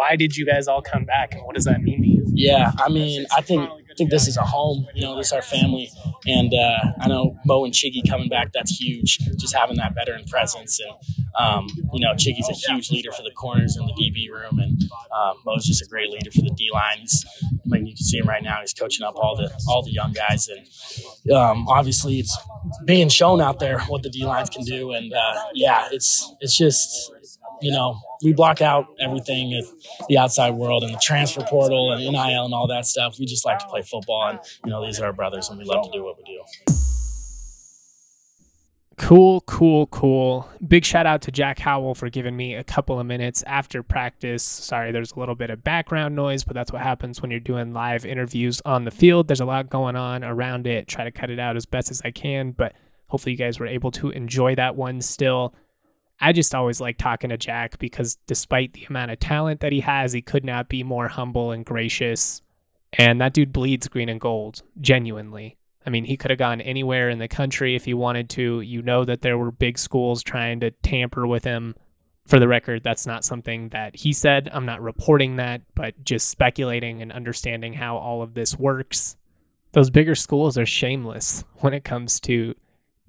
why 0.00 0.16
did 0.16 0.34
you 0.34 0.46
guys 0.46 0.66
all 0.66 0.80
come 0.80 1.04
back, 1.04 1.34
and 1.34 1.42
what 1.44 1.54
does 1.54 1.66
that 1.66 1.82
mean 1.82 2.00
to 2.00 2.08
you? 2.08 2.24
Yeah, 2.32 2.72
I 2.78 2.88
mean, 2.88 3.26
I 3.36 3.42
think 3.42 3.68
I 3.68 3.94
think 3.98 4.08
this 4.08 4.26
is 4.26 4.38
a 4.38 4.42
home. 4.42 4.86
You 4.94 5.02
know, 5.02 5.14
this 5.14 5.26
is 5.26 5.32
our 5.34 5.42
family, 5.42 5.90
and 6.26 6.54
uh, 6.54 6.92
I 7.02 7.06
know 7.06 7.36
Mo 7.44 7.66
and 7.66 7.74
Chiggy 7.74 8.08
coming 8.08 8.30
back. 8.30 8.52
That's 8.54 8.80
huge. 8.80 9.18
Just 9.36 9.54
having 9.54 9.76
that 9.76 9.94
veteran 9.94 10.24
presence, 10.24 10.80
and 10.80 10.92
um, 11.38 11.66
you 11.92 12.00
know, 12.00 12.14
Chiggy's 12.14 12.48
a 12.48 12.54
huge 12.54 12.90
leader 12.90 13.12
for 13.12 13.22
the 13.22 13.30
corners 13.32 13.76
in 13.76 13.84
the 13.84 13.92
DB 13.92 14.30
room, 14.32 14.58
and 14.58 14.80
um, 15.14 15.34
Mo's 15.44 15.66
just 15.66 15.82
a 15.82 15.86
great 15.86 16.08
leader 16.08 16.30
for 16.30 16.40
the 16.40 16.54
D 16.56 16.70
line. 16.72 17.00
He's, 17.00 17.26
I 17.42 17.48
mean, 17.66 17.86
you 17.86 17.94
can 17.94 18.02
see 18.02 18.16
him 18.16 18.26
right 18.26 18.42
now. 18.42 18.56
He's 18.62 18.72
coaching 18.72 19.04
up 19.04 19.16
all 19.16 19.36
the 19.36 19.52
all 19.68 19.82
the 19.82 19.92
young 19.92 20.12
guys, 20.14 20.48
and 20.48 21.30
um, 21.30 21.68
obviously, 21.68 22.20
it's 22.20 22.34
being 22.86 23.10
shown 23.10 23.42
out 23.42 23.58
there 23.58 23.80
what 23.80 24.02
the 24.02 24.08
D 24.08 24.24
lines 24.24 24.48
can 24.48 24.64
do. 24.64 24.92
And 24.92 25.12
uh, 25.12 25.34
yeah, 25.52 25.88
it's 25.92 26.32
it's 26.40 26.56
just 26.56 27.12
you 27.60 27.72
know, 27.72 28.00
we 28.22 28.32
block 28.32 28.60
out 28.60 28.86
everything 29.00 29.54
of 29.54 29.64
the 30.08 30.18
outside 30.18 30.50
world 30.50 30.84
and 30.84 30.94
the 30.94 31.00
transfer 31.02 31.42
portal 31.42 31.92
and 31.92 32.00
NIL 32.02 32.44
and 32.44 32.54
all 32.54 32.66
that 32.68 32.86
stuff. 32.86 33.18
We 33.18 33.26
just 33.26 33.44
like 33.44 33.58
to 33.60 33.66
play 33.66 33.82
football, 33.82 34.28
and 34.28 34.38
you 34.64 34.70
know, 34.70 34.84
these 34.84 35.00
are 35.00 35.06
our 35.06 35.12
brothers, 35.12 35.48
and 35.48 35.58
we 35.58 35.64
love 35.64 35.84
to 35.84 35.90
do 35.90 36.04
what 36.04 36.16
we 36.16 36.24
do. 36.24 36.40
Cool, 39.00 39.40
cool, 39.40 39.86
cool. 39.86 40.46
Big 40.68 40.84
shout 40.84 41.06
out 41.06 41.22
to 41.22 41.32
Jack 41.32 41.58
Howell 41.58 41.94
for 41.94 42.10
giving 42.10 42.36
me 42.36 42.54
a 42.54 42.62
couple 42.62 43.00
of 43.00 43.06
minutes 43.06 43.42
after 43.46 43.82
practice. 43.82 44.42
Sorry, 44.42 44.92
there's 44.92 45.12
a 45.12 45.18
little 45.18 45.34
bit 45.34 45.48
of 45.48 45.64
background 45.64 46.14
noise, 46.14 46.44
but 46.44 46.54
that's 46.54 46.70
what 46.70 46.82
happens 46.82 47.22
when 47.22 47.30
you're 47.30 47.40
doing 47.40 47.72
live 47.72 48.04
interviews 48.04 48.60
on 48.66 48.84
the 48.84 48.90
field. 48.90 49.26
There's 49.26 49.40
a 49.40 49.46
lot 49.46 49.70
going 49.70 49.96
on 49.96 50.22
around 50.22 50.66
it. 50.66 50.86
Try 50.86 51.04
to 51.04 51.10
cut 51.10 51.30
it 51.30 51.38
out 51.38 51.56
as 51.56 51.64
best 51.64 51.90
as 51.90 52.02
I 52.04 52.10
can, 52.10 52.52
but 52.52 52.74
hopefully 53.06 53.32
you 53.32 53.38
guys 53.38 53.58
were 53.58 53.66
able 53.66 53.90
to 53.92 54.10
enjoy 54.10 54.54
that 54.56 54.76
one 54.76 55.00
still. 55.00 55.54
I 56.20 56.32
just 56.32 56.54
always 56.54 56.80
like 56.80 56.98
talking 56.98 57.30
to 57.30 57.38
Jack 57.38 57.78
because 57.78 58.16
despite 58.26 58.74
the 58.74 58.84
amount 58.84 59.10
of 59.10 59.20
talent 59.20 59.60
that 59.60 59.72
he 59.72 59.80
has, 59.80 60.12
he 60.12 60.20
could 60.20 60.44
not 60.44 60.68
be 60.68 60.82
more 60.82 61.08
humble 61.08 61.50
and 61.50 61.64
gracious. 61.64 62.42
And 62.92 63.20
that 63.20 63.32
dude 63.32 63.52
bleeds 63.52 63.88
green 63.88 64.08
and 64.08 64.20
gold, 64.20 64.62
genuinely. 64.80 65.56
I 65.86 65.90
mean, 65.90 66.04
he 66.04 66.16
could 66.16 66.30
have 66.30 66.38
gone 66.38 66.60
anywhere 66.60 67.08
in 67.08 67.18
the 67.18 67.28
country 67.28 67.74
if 67.74 67.86
he 67.86 67.94
wanted 67.94 68.28
to. 68.30 68.60
You 68.60 68.82
know 68.82 69.04
that 69.04 69.22
there 69.22 69.38
were 69.38 69.50
big 69.50 69.78
schools 69.78 70.22
trying 70.22 70.60
to 70.60 70.70
tamper 70.70 71.26
with 71.26 71.44
him. 71.44 71.74
For 72.26 72.38
the 72.38 72.48
record, 72.48 72.84
that's 72.84 73.06
not 73.06 73.24
something 73.24 73.70
that 73.70 73.96
he 73.96 74.12
said. 74.12 74.50
I'm 74.52 74.66
not 74.66 74.82
reporting 74.82 75.36
that, 75.36 75.62
but 75.74 76.04
just 76.04 76.28
speculating 76.28 77.00
and 77.00 77.10
understanding 77.10 77.72
how 77.72 77.96
all 77.96 78.22
of 78.22 78.34
this 78.34 78.58
works. 78.58 79.16
Those 79.72 79.90
bigger 79.90 80.14
schools 80.14 80.58
are 80.58 80.66
shameless 80.66 81.44
when 81.56 81.72
it 81.72 81.84
comes 81.84 82.20
to 82.20 82.54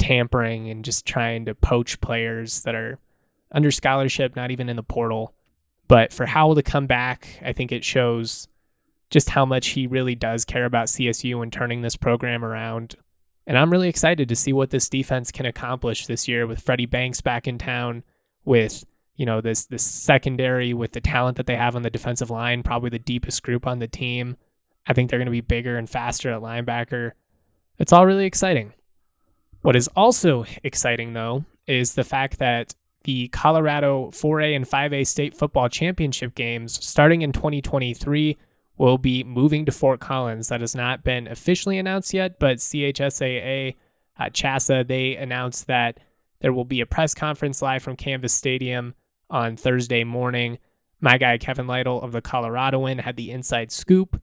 tampering 0.01 0.69
and 0.69 0.83
just 0.83 1.05
trying 1.05 1.45
to 1.45 1.53
poach 1.53 2.01
players 2.01 2.63
that 2.63 2.73
are 2.73 2.97
under 3.51 3.69
scholarship, 3.69 4.35
not 4.35 4.49
even 4.49 4.67
in 4.67 4.75
the 4.75 4.83
portal. 4.83 5.35
But 5.87 6.11
for 6.11 6.25
Howell 6.25 6.55
to 6.55 6.63
come 6.63 6.87
back, 6.87 7.39
I 7.45 7.53
think 7.53 7.71
it 7.71 7.83
shows 7.83 8.47
just 9.11 9.29
how 9.29 9.45
much 9.45 9.69
he 9.69 9.85
really 9.85 10.15
does 10.15 10.43
care 10.43 10.65
about 10.65 10.87
CSU 10.87 11.43
and 11.43 11.53
turning 11.53 11.81
this 11.81 11.97
program 11.97 12.43
around. 12.43 12.95
And 13.45 13.57
I'm 13.57 13.71
really 13.71 13.89
excited 13.89 14.27
to 14.29 14.35
see 14.35 14.53
what 14.53 14.71
this 14.71 14.89
defense 14.89 15.31
can 15.31 15.45
accomplish 15.45 16.07
this 16.07 16.27
year 16.27 16.47
with 16.47 16.61
Freddie 16.61 16.85
Banks 16.85 17.21
back 17.21 17.47
in 17.47 17.57
town, 17.57 18.03
with 18.43 18.85
you 19.17 19.25
know 19.25 19.41
this 19.41 19.65
this 19.65 19.83
secondary, 19.83 20.73
with 20.73 20.93
the 20.93 21.01
talent 21.01 21.37
that 21.37 21.45
they 21.45 21.57
have 21.57 21.75
on 21.75 21.81
the 21.81 21.89
defensive 21.89 22.29
line, 22.29 22.63
probably 22.63 22.89
the 22.89 22.99
deepest 22.99 23.43
group 23.43 23.67
on 23.67 23.79
the 23.79 23.87
team. 23.87 24.37
I 24.87 24.93
think 24.93 25.09
they're 25.09 25.19
going 25.19 25.25
to 25.25 25.31
be 25.31 25.41
bigger 25.41 25.77
and 25.77 25.89
faster 25.89 26.31
at 26.31 26.41
linebacker. 26.41 27.11
It's 27.77 27.93
all 27.93 28.05
really 28.05 28.25
exciting. 28.25 28.73
What 29.61 29.75
is 29.75 29.87
also 29.95 30.45
exciting, 30.63 31.13
though, 31.13 31.45
is 31.67 31.93
the 31.93 32.03
fact 32.03 32.39
that 32.39 32.75
the 33.03 33.27
Colorado 33.29 34.09
4A 34.11 34.55
and 34.55 34.67
5A 34.67 35.05
state 35.07 35.35
football 35.35 35.69
championship 35.69 36.35
games 36.35 36.83
starting 36.85 37.21
in 37.21 37.31
2023 37.31 38.37
will 38.77 38.97
be 38.97 39.23
moving 39.23 39.65
to 39.65 39.71
Fort 39.71 39.99
Collins. 39.99 40.47
That 40.49 40.61
has 40.61 40.75
not 40.75 41.03
been 41.03 41.27
officially 41.27 41.77
announced 41.77 42.13
yet, 42.13 42.39
but 42.39 42.57
CHSAA 42.57 43.75
uh, 44.19 44.25
CHASA, 44.25 44.87
they 44.87 45.15
announced 45.15 45.67
that 45.67 45.99
there 46.41 46.53
will 46.53 46.65
be 46.65 46.81
a 46.81 46.85
press 46.85 47.13
conference 47.13 47.61
live 47.61 47.83
from 47.83 47.95
Canvas 47.95 48.33
Stadium 48.33 48.93
on 49.29 49.57
Thursday 49.57 50.03
morning. 50.03 50.57
My 50.99 51.17
guy, 51.17 51.37
Kevin 51.37 51.67
Lytle 51.67 52.01
of 52.01 52.11
the 52.11 52.21
Coloradoan, 52.21 52.99
had 52.99 53.15
the 53.15 53.31
inside 53.31 53.71
scoop, 53.71 54.21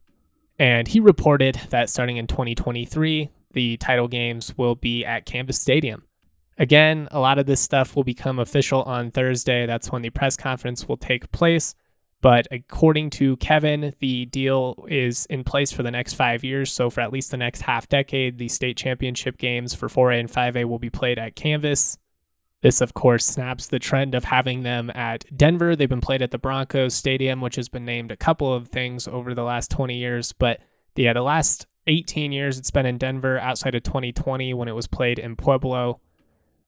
and 0.59 0.87
he 0.87 1.01
reported 1.01 1.61
that 1.71 1.91
starting 1.91 2.17
in 2.17 2.27
2023, 2.27 3.31
the 3.59 3.77
title 3.77 4.07
games 4.07 4.57
will 4.57 4.77
be 4.77 5.05
at 5.05 5.27
Canvas 5.27 5.61
Stadium. 5.61 6.05
Again, 6.59 7.09
a 7.11 7.19
lot 7.19 7.41
of 7.41 7.47
this 7.47 7.61
stuff 7.61 7.97
will 7.97 8.05
become 8.05 8.39
official 8.39 8.85
on 8.85 9.11
Thursday. 9.11 9.67
That's 9.67 9.91
when 9.91 10.03
the 10.03 10.11
press 10.11 10.37
conference 10.37 10.87
will 10.87 10.97
take 10.97 11.33
place. 11.33 11.75
But 12.21 12.47
according 12.53 13.11
to 13.11 13.37
Kevin, 13.39 13.95
the 13.99 14.27
deal 14.27 14.87
is 14.89 15.27
in 15.27 15.43
place 15.43 15.73
for 15.73 15.83
the 15.83 15.91
next 15.91 16.15
five 16.15 16.45
years. 16.45 16.71
So, 16.73 16.89
for 16.89 17.01
at 17.01 17.13
least 17.13 17.33
the 17.33 17.37
next 17.37 17.63
half 17.63 17.89
decade, 17.89 18.39
the 18.39 18.47
state 18.47 18.77
championship 18.77 19.39
games 19.39 19.75
for 19.75 19.89
4A 19.89 20.21
and 20.21 20.31
5A 20.31 20.65
will 20.67 20.79
be 20.79 20.89
played 20.89 21.19
at 21.19 21.35
Canvas. 21.35 21.99
This, 22.63 22.81
of 22.81 22.95
course, 22.95 23.27
snaps 23.27 23.67
the 23.67 23.81
trend 23.81 24.15
of 24.15 24.23
having 24.23 24.63
them 24.63 24.91
at 24.95 25.25
Denver. 25.37 25.75
They've 25.75 25.89
been 25.89 26.01
played 26.01 26.23
at 26.23 26.31
the 26.31 26.39
Broncos 26.39 26.95
Stadium, 26.95 27.41
which 27.41 27.57
has 27.57 27.69
been 27.69 27.85
named 27.85 28.13
a 28.13 28.17
couple 28.17 28.55
of 28.55 28.69
things 28.69 29.09
over 29.09 29.35
the 29.35 29.43
last 29.43 29.69
20 29.73 29.97
years. 29.97 30.33
But 30.33 30.61
yeah, 30.95 31.13
the 31.13 31.23
last 31.23 31.67
18 31.89 32.31
years 32.31 32.59
it's 32.59 32.71
been 32.71 32.87
in 32.87 32.99
Denver 32.99 33.39
outside 33.39 33.75
of 33.75 33.83
2020 33.83 34.55
when 34.55 34.69
it 34.69 34.75
was 34.75 34.87
played 34.87 35.19
in 35.19 35.35
Pueblo. 35.35 36.01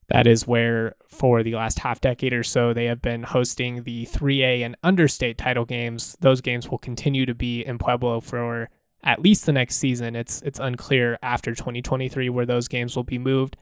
That 0.09 0.27
is 0.27 0.45
where, 0.45 0.95
for 1.07 1.41
the 1.41 1.55
last 1.55 1.79
half 1.79 2.01
decade 2.01 2.33
or 2.33 2.43
so, 2.43 2.73
they 2.73 2.85
have 2.85 3.01
been 3.01 3.23
hosting 3.23 3.83
the 3.83 4.05
3A 4.07 4.65
and 4.65 4.75
understate 4.83 5.37
title 5.37 5.63
games. 5.63 6.17
Those 6.19 6.41
games 6.41 6.69
will 6.69 6.79
continue 6.79 7.25
to 7.25 7.33
be 7.33 7.61
in 7.61 7.77
Pueblo 7.77 8.19
for 8.19 8.69
at 9.03 9.21
least 9.21 9.45
the 9.45 9.53
next 9.53 9.77
season. 9.77 10.17
It's 10.17 10.41
it's 10.41 10.59
unclear 10.59 11.17
after 11.21 11.55
2023 11.55 12.29
where 12.29 12.45
those 12.45 12.67
games 12.67 12.95
will 12.95 13.05
be 13.05 13.17
moved. 13.17 13.55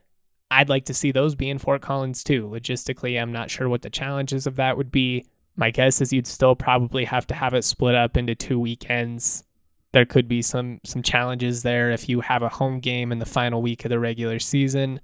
I'd 0.49 0.69
like 0.69 0.85
to 0.85 0.93
see 0.93 1.11
those 1.11 1.35
be 1.35 1.49
in 1.49 1.59
Fort 1.59 1.81
Collins 1.81 2.23
too. 2.23 2.47
Logistically, 2.47 3.21
I'm 3.21 3.31
not 3.31 3.51
sure 3.51 3.69
what 3.69 3.83
the 3.83 3.91
challenges 3.91 4.47
of 4.47 4.55
that 4.55 4.75
would 4.75 4.91
be. 4.91 5.25
My 5.55 5.69
guess 5.69 6.01
is 6.01 6.11
you'd 6.11 6.25
still 6.25 6.55
probably 6.55 7.05
have 7.05 7.27
to 7.27 7.35
have 7.35 7.53
it 7.53 7.63
split 7.63 7.93
up 7.93 8.17
into 8.17 8.33
two 8.33 8.59
weekends 8.59 9.43
there 9.91 10.05
could 10.05 10.27
be 10.27 10.41
some 10.41 10.79
some 10.85 11.01
challenges 11.01 11.63
there 11.63 11.91
if 11.91 12.07
you 12.07 12.21
have 12.21 12.43
a 12.43 12.49
home 12.49 12.79
game 12.79 13.11
in 13.11 13.19
the 13.19 13.25
final 13.25 13.61
week 13.61 13.85
of 13.85 13.89
the 13.89 13.99
regular 13.99 14.39
season. 14.39 14.99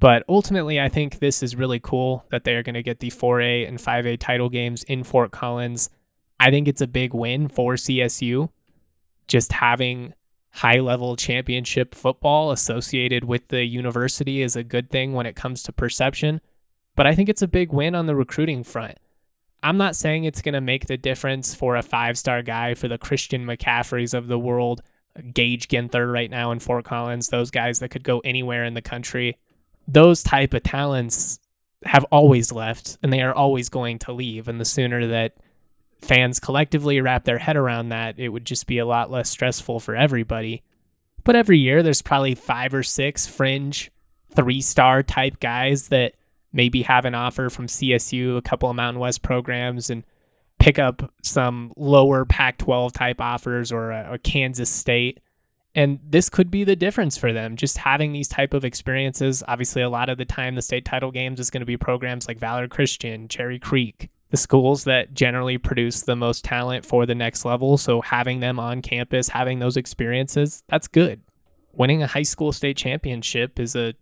But 0.00 0.24
ultimately, 0.28 0.80
I 0.80 0.88
think 0.88 1.18
this 1.18 1.42
is 1.42 1.56
really 1.56 1.80
cool 1.80 2.24
that 2.30 2.44
they 2.44 2.54
are 2.54 2.62
going 2.62 2.74
to 2.74 2.82
get 2.82 3.00
the 3.00 3.10
4A 3.10 3.66
and 3.68 3.78
5A 3.78 4.18
title 4.18 4.48
games 4.48 4.82
in 4.82 5.04
Fort 5.04 5.30
Collins. 5.30 5.88
I 6.40 6.50
think 6.50 6.66
it's 6.66 6.80
a 6.80 6.86
big 6.86 7.14
win 7.14 7.48
for 7.48 7.74
CSU. 7.74 8.50
Just 9.28 9.52
having 9.52 10.14
high 10.50 10.78
level 10.78 11.16
championship 11.16 11.94
football 11.94 12.50
associated 12.50 13.24
with 13.24 13.48
the 13.48 13.64
university 13.64 14.42
is 14.42 14.56
a 14.56 14.64
good 14.64 14.90
thing 14.90 15.12
when 15.12 15.26
it 15.26 15.36
comes 15.36 15.62
to 15.62 15.72
perception. 15.72 16.40
But 16.96 17.06
I 17.06 17.14
think 17.14 17.28
it's 17.28 17.42
a 17.42 17.48
big 17.48 17.72
win 17.72 17.94
on 17.94 18.06
the 18.06 18.14
recruiting 18.14 18.62
front. 18.62 18.98
I'm 19.64 19.78
not 19.78 19.96
saying 19.96 20.24
it's 20.24 20.42
going 20.42 20.52
to 20.52 20.60
make 20.60 20.86
the 20.86 20.98
difference 20.98 21.54
for 21.54 21.76
a 21.76 21.82
five 21.82 22.18
star 22.18 22.42
guy 22.42 22.74
for 22.74 22.86
the 22.86 22.98
Christian 22.98 23.46
McCaffreys 23.46 24.12
of 24.12 24.28
the 24.28 24.38
world, 24.38 24.82
Gage 25.32 25.68
Ginther 25.68 26.12
right 26.12 26.30
now 26.30 26.52
in 26.52 26.58
Fort 26.58 26.84
Collins, 26.84 27.28
those 27.28 27.50
guys 27.50 27.78
that 27.78 27.88
could 27.88 28.04
go 28.04 28.20
anywhere 28.20 28.64
in 28.64 28.74
the 28.74 28.82
country. 28.82 29.38
Those 29.88 30.22
type 30.22 30.52
of 30.52 30.62
talents 30.62 31.40
have 31.86 32.04
always 32.04 32.52
left 32.52 32.98
and 33.02 33.10
they 33.10 33.22
are 33.22 33.34
always 33.34 33.70
going 33.70 33.98
to 34.00 34.12
leave. 34.12 34.48
And 34.48 34.60
the 34.60 34.66
sooner 34.66 35.06
that 35.06 35.36
fans 36.02 36.40
collectively 36.40 37.00
wrap 37.00 37.24
their 37.24 37.38
head 37.38 37.56
around 37.56 37.88
that, 37.88 38.18
it 38.18 38.28
would 38.28 38.44
just 38.44 38.66
be 38.66 38.78
a 38.78 38.86
lot 38.86 39.10
less 39.10 39.30
stressful 39.30 39.80
for 39.80 39.96
everybody. 39.96 40.62
But 41.24 41.36
every 41.36 41.58
year, 41.58 41.82
there's 41.82 42.02
probably 42.02 42.34
five 42.34 42.74
or 42.74 42.82
six 42.82 43.26
fringe 43.26 43.90
three 44.34 44.60
star 44.60 45.02
type 45.02 45.40
guys 45.40 45.88
that 45.88 46.14
maybe 46.54 46.82
have 46.82 47.04
an 47.04 47.14
offer 47.14 47.50
from 47.50 47.66
CSU, 47.66 48.38
a 48.38 48.42
couple 48.42 48.70
of 48.70 48.76
Mountain 48.76 49.00
West 49.00 49.22
programs, 49.22 49.90
and 49.90 50.04
pick 50.58 50.78
up 50.78 51.12
some 51.22 51.72
lower 51.76 52.24
Pac 52.24 52.56
12 52.58 52.92
type 52.92 53.20
offers 53.20 53.70
or 53.70 53.90
a, 53.90 54.14
a, 54.14 54.18
Kansas 54.18 54.70
State. 54.70 55.20
And 55.74 55.98
this 56.08 56.30
could 56.30 56.52
be 56.52 56.62
the 56.62 56.76
difference 56.76 57.18
for 57.18 57.32
them, 57.32 57.56
just 57.56 57.78
having 57.78 58.12
these 58.12 58.28
type 58.28 58.54
of 58.54 58.64
experiences. 58.64 59.42
Obviously, 59.48 59.82
a 59.82 59.90
lot 59.90 60.08
of 60.08 60.16
the 60.16 60.24
time, 60.24 60.54
the 60.54 60.62
state 60.62 60.84
title 60.84 61.10
games 61.10 61.40
is 61.40 61.50
going 61.50 61.60
to 61.60 61.66
be 61.66 61.76
programs 61.76 62.28
like 62.28 62.38
Valor 62.38 62.68
Christian, 62.68 63.26
Cherry 63.26 63.58
Creek, 63.58 64.08
the 64.30 64.36
schools 64.36 64.84
that 64.84 65.12
generally 65.12 65.58
produce 65.58 66.02
the 66.02 66.14
most 66.14 66.44
talent 66.44 66.86
for 66.86 67.04
the 67.04 67.14
next 67.14 67.44
level. 67.44 67.76
So 67.76 68.00
having 68.00 68.38
them 68.38 68.60
on 68.60 68.82
campus, 68.82 69.28
having 69.28 69.58
those 69.58 69.76
experiences, 69.76 70.62
that's 70.68 70.86
good. 70.86 71.20
Winning 71.72 72.04
a 72.04 72.06
high 72.06 72.22
school 72.22 72.52
state 72.52 72.76
championship 72.76 73.58
is 73.58 73.74
a 73.74 73.94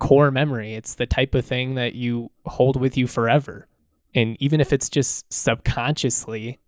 core 0.00 0.32
memory. 0.32 0.74
It's 0.74 0.94
the 0.94 1.06
type 1.06 1.34
of 1.36 1.44
thing 1.44 1.76
that 1.76 1.94
you 1.94 2.30
hold 2.46 2.80
with 2.80 2.96
you 2.96 3.06
forever. 3.06 3.68
And 4.14 4.36
even 4.40 4.60
if 4.60 4.72
it's 4.72 4.88
just 4.88 5.32
subconsciously 5.32 6.58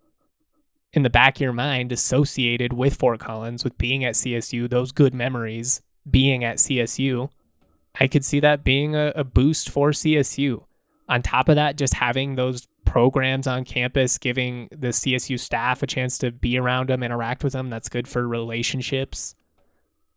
in 0.93 1.03
the 1.03 1.09
back 1.09 1.35
of 1.37 1.41
your 1.41 1.51
mind 1.51 1.91
associated 1.91 2.71
with 2.71 2.95
Fort 2.95 3.19
Collins, 3.19 3.65
with 3.65 3.77
being 3.77 4.05
at 4.05 4.13
CSU, 4.13 4.69
those 4.69 4.93
good 4.93 5.13
memories 5.13 5.81
being 6.09 6.43
at 6.43 6.57
CSU, 6.57 7.29
I 7.99 8.07
could 8.07 8.23
see 8.23 8.39
that 8.39 8.63
being 8.63 8.95
a, 8.95 9.11
a 9.15 9.23
boost 9.23 9.69
for 9.69 9.91
CSU. 9.91 10.63
On 11.09 11.21
top 11.21 11.49
of 11.49 11.55
that, 11.55 11.77
just 11.77 11.95
having 11.95 12.35
those 12.35 12.67
programs 12.85 13.47
on 13.47 13.65
campus, 13.65 14.17
giving 14.17 14.69
the 14.71 14.89
CSU 14.89 15.39
staff 15.39 15.83
a 15.83 15.87
chance 15.87 16.17
to 16.19 16.31
be 16.31 16.57
around 16.57 16.89
them, 16.89 17.03
interact 17.03 17.43
with 17.43 17.53
them, 17.53 17.69
that's 17.69 17.89
good 17.89 18.07
for 18.07 18.27
relationships. 18.27 19.35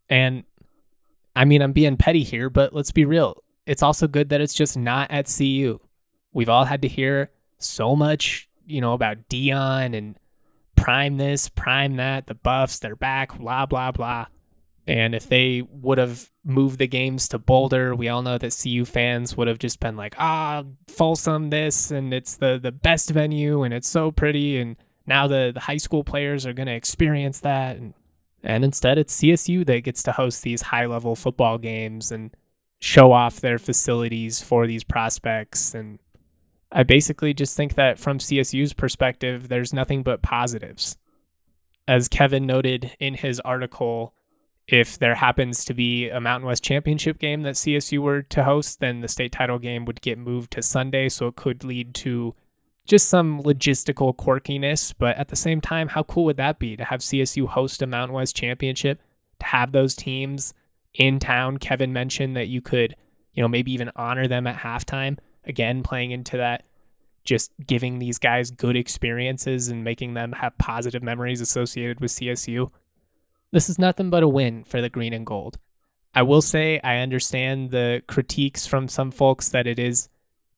And 0.08 0.44
I 1.36 1.44
mean, 1.44 1.60
I'm 1.60 1.72
being 1.72 1.98
petty 1.98 2.22
here, 2.22 2.48
but 2.48 2.72
let's 2.72 2.90
be 2.90 3.04
real. 3.04 3.44
It's 3.66 3.82
also 3.82 4.08
good 4.08 4.30
that 4.30 4.40
it's 4.40 4.54
just 4.54 4.76
not 4.76 5.10
at 5.10 5.26
CU. 5.26 5.78
We've 6.32 6.48
all 6.48 6.64
had 6.64 6.80
to 6.82 6.88
hear 6.88 7.30
so 7.58 7.94
much, 7.94 8.48
you 8.64 8.80
know, 8.80 8.94
about 8.94 9.28
Deion 9.28 9.94
and 9.96 10.18
prime 10.76 11.18
this, 11.18 11.50
prime 11.50 11.96
that, 11.96 12.26
the 12.26 12.34
buffs, 12.34 12.78
they're 12.78 12.96
back, 12.96 13.38
blah, 13.38 13.66
blah, 13.66 13.92
blah. 13.92 14.26
And 14.86 15.14
if 15.14 15.28
they 15.28 15.62
would 15.68 15.98
have 15.98 16.30
moved 16.42 16.78
the 16.78 16.86
games 16.86 17.28
to 17.28 17.38
Boulder, 17.38 17.94
we 17.94 18.08
all 18.08 18.22
know 18.22 18.38
that 18.38 18.58
CU 18.62 18.84
fans 18.84 19.36
would 19.36 19.48
have 19.48 19.58
just 19.58 19.78
been 19.78 19.96
like, 19.96 20.14
ah, 20.18 20.64
Folsom 20.88 21.50
this, 21.50 21.90
and 21.90 22.14
it's 22.14 22.36
the, 22.36 22.58
the 22.62 22.72
best 22.72 23.10
venue, 23.10 23.62
and 23.62 23.74
it's 23.74 23.88
so 23.88 24.10
pretty. 24.10 24.58
And 24.58 24.76
now 25.06 25.26
the, 25.26 25.50
the 25.52 25.60
high 25.60 25.76
school 25.76 26.04
players 26.04 26.46
are 26.46 26.54
going 26.54 26.68
to 26.68 26.74
experience 26.74 27.40
that. 27.40 27.76
And, 27.76 27.94
and 28.46 28.64
instead, 28.64 28.96
it's 28.96 29.20
CSU 29.20 29.66
that 29.66 29.82
gets 29.82 30.02
to 30.04 30.12
host 30.12 30.42
these 30.42 30.62
high 30.62 30.86
level 30.86 31.16
football 31.16 31.58
games 31.58 32.12
and 32.12 32.30
show 32.78 33.12
off 33.12 33.40
their 33.40 33.58
facilities 33.58 34.40
for 34.40 34.66
these 34.66 34.84
prospects. 34.84 35.74
And 35.74 35.98
I 36.70 36.84
basically 36.84 37.34
just 37.34 37.56
think 37.56 37.74
that 37.74 37.98
from 37.98 38.18
CSU's 38.18 38.72
perspective, 38.72 39.48
there's 39.48 39.72
nothing 39.72 40.04
but 40.04 40.22
positives. 40.22 40.96
As 41.88 42.08
Kevin 42.08 42.46
noted 42.46 42.92
in 43.00 43.14
his 43.14 43.40
article, 43.40 44.14
if 44.68 44.98
there 44.98 45.16
happens 45.16 45.64
to 45.64 45.74
be 45.74 46.08
a 46.08 46.20
Mountain 46.20 46.46
West 46.46 46.62
Championship 46.62 47.18
game 47.18 47.42
that 47.42 47.54
CSU 47.54 47.98
were 47.98 48.22
to 48.22 48.44
host, 48.44 48.78
then 48.78 49.00
the 49.00 49.08
state 49.08 49.32
title 49.32 49.58
game 49.58 49.84
would 49.84 50.00
get 50.00 50.18
moved 50.18 50.52
to 50.52 50.62
Sunday. 50.62 51.08
So 51.08 51.28
it 51.28 51.36
could 51.36 51.64
lead 51.64 51.94
to 51.96 52.32
just 52.86 53.08
some 53.08 53.42
logistical 53.42 54.14
quirkiness. 54.14 54.94
But 54.96 55.16
at 55.16 55.28
the 55.28 55.36
same 55.36 55.60
time, 55.60 55.88
how 55.88 56.02
cool 56.04 56.24
would 56.24 56.36
that 56.36 56.58
be 56.58 56.76
to 56.76 56.84
have 56.84 57.00
CSU 57.00 57.46
host 57.46 57.82
a 57.82 57.86
Mountain 57.86 58.14
West 58.14 58.36
Championship, 58.36 59.00
to 59.40 59.46
have 59.46 59.72
those 59.72 59.94
teams 59.94 60.54
in 60.94 61.18
town? 61.18 61.58
Kevin 61.58 61.92
mentioned 61.92 62.36
that 62.36 62.48
you 62.48 62.60
could, 62.60 62.96
you 63.34 63.42
know, 63.42 63.48
maybe 63.48 63.72
even 63.72 63.90
honor 63.96 64.26
them 64.26 64.46
at 64.46 64.56
halftime. 64.56 65.18
Again, 65.44 65.82
playing 65.82 66.10
into 66.10 66.36
that, 66.38 66.64
just 67.24 67.52
giving 67.66 67.98
these 67.98 68.18
guys 68.18 68.50
good 68.50 68.76
experiences 68.76 69.68
and 69.68 69.84
making 69.84 70.14
them 70.14 70.32
have 70.32 70.56
positive 70.58 71.02
memories 71.02 71.40
associated 71.40 72.00
with 72.00 72.12
CSU. 72.12 72.70
This 73.52 73.68
is 73.68 73.78
nothing 73.78 74.10
but 74.10 74.22
a 74.22 74.28
win 74.28 74.64
for 74.64 74.80
the 74.80 74.88
green 74.88 75.12
and 75.12 75.26
gold. 75.26 75.58
I 76.14 76.22
will 76.22 76.42
say 76.42 76.80
I 76.82 76.98
understand 76.98 77.70
the 77.70 78.02
critiques 78.06 78.66
from 78.66 78.88
some 78.88 79.10
folks 79.10 79.50
that 79.50 79.66
it 79.66 79.78
is 79.78 80.08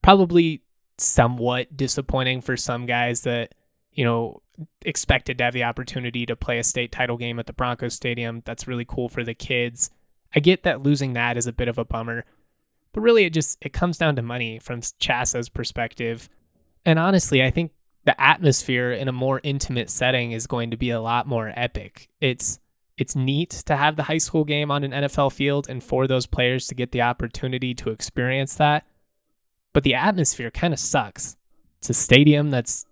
probably 0.03 0.63
somewhat 0.99 1.77
disappointing 1.77 2.41
for 2.41 2.57
some 2.57 2.87
guys 2.87 3.23
that, 3.23 3.55
you 3.93 4.05
know, 4.05 4.43
expected 4.83 5.39
to 5.39 5.45
have 5.45 5.55
the 5.55 5.65
opportunity 5.65 6.27
to 6.27 6.37
play 6.37 6.59
a 6.59 6.65
state 6.65 6.93
title 6.93 7.17
game 7.17 7.39
at 7.39 7.47
the 7.47 7.53
Broncos 7.53 7.95
Stadium. 7.95 8.43
That's 8.45 8.69
really 8.69 8.85
cool 8.85 9.09
for 9.09 9.25
the 9.25 9.35
kids. 9.35 9.91
I 10.35 10.41
get 10.41 10.63
that 10.65 10.83
losing 10.83 11.15
that 11.15 11.37
is 11.37 11.47
a 11.47 11.53
bit 11.53 11.69
of 11.69 11.79
a 11.79 11.85
bummer, 11.85 12.25
but 12.93 13.01
really 13.01 13.25
it 13.25 13.33
just 13.33 13.59
it 13.61 13.73
comes 13.73 13.99
down 13.99 14.17
to 14.17 14.23
money 14.23 14.59
from 14.59 14.81
CHSAA's 14.81 15.49
perspective. 15.49 16.29
And 16.85 16.99
honestly, 16.99 17.43
I 17.43 17.51
think 17.51 17.73
the 18.05 18.21
atmosphere 18.21 18.93
in 18.93 19.09
a 19.09 19.13
more 19.13 19.41
intimate 19.43 19.91
setting 19.91 20.33
is 20.33 20.47
going 20.47 20.71
to 20.71 20.77
be 20.77 20.91
a 20.91 21.01
lot 21.01 21.27
more 21.27 21.53
epic. 21.57 22.09
It's 22.21 22.59
it's 22.97 23.15
neat 23.15 23.51
to 23.67 23.77
have 23.77 23.97
the 23.97 24.03
high 24.05 24.19
school 24.19 24.45
game 24.45 24.71
on 24.71 24.83
an 24.83 24.91
NFL 24.91 25.33
field 25.33 25.69
and 25.69 25.83
for 25.83 26.07
those 26.07 26.27
players 26.27 26.67
to 26.67 26.75
get 26.75 26.91
the 26.91 27.03
opportunity 27.03 27.73
to 27.75 27.91
experience 27.91 28.57
that. 28.57 28.85
But 29.73 29.85
the 29.85 29.95
atmosphere 29.95 30.51
kind 30.51 30.73
of 30.73 30.81
sucks. 30.81 31.37
It's 31.79 31.91
a 31.91 31.95
stadium 31.95 32.51
that's 32.51 32.87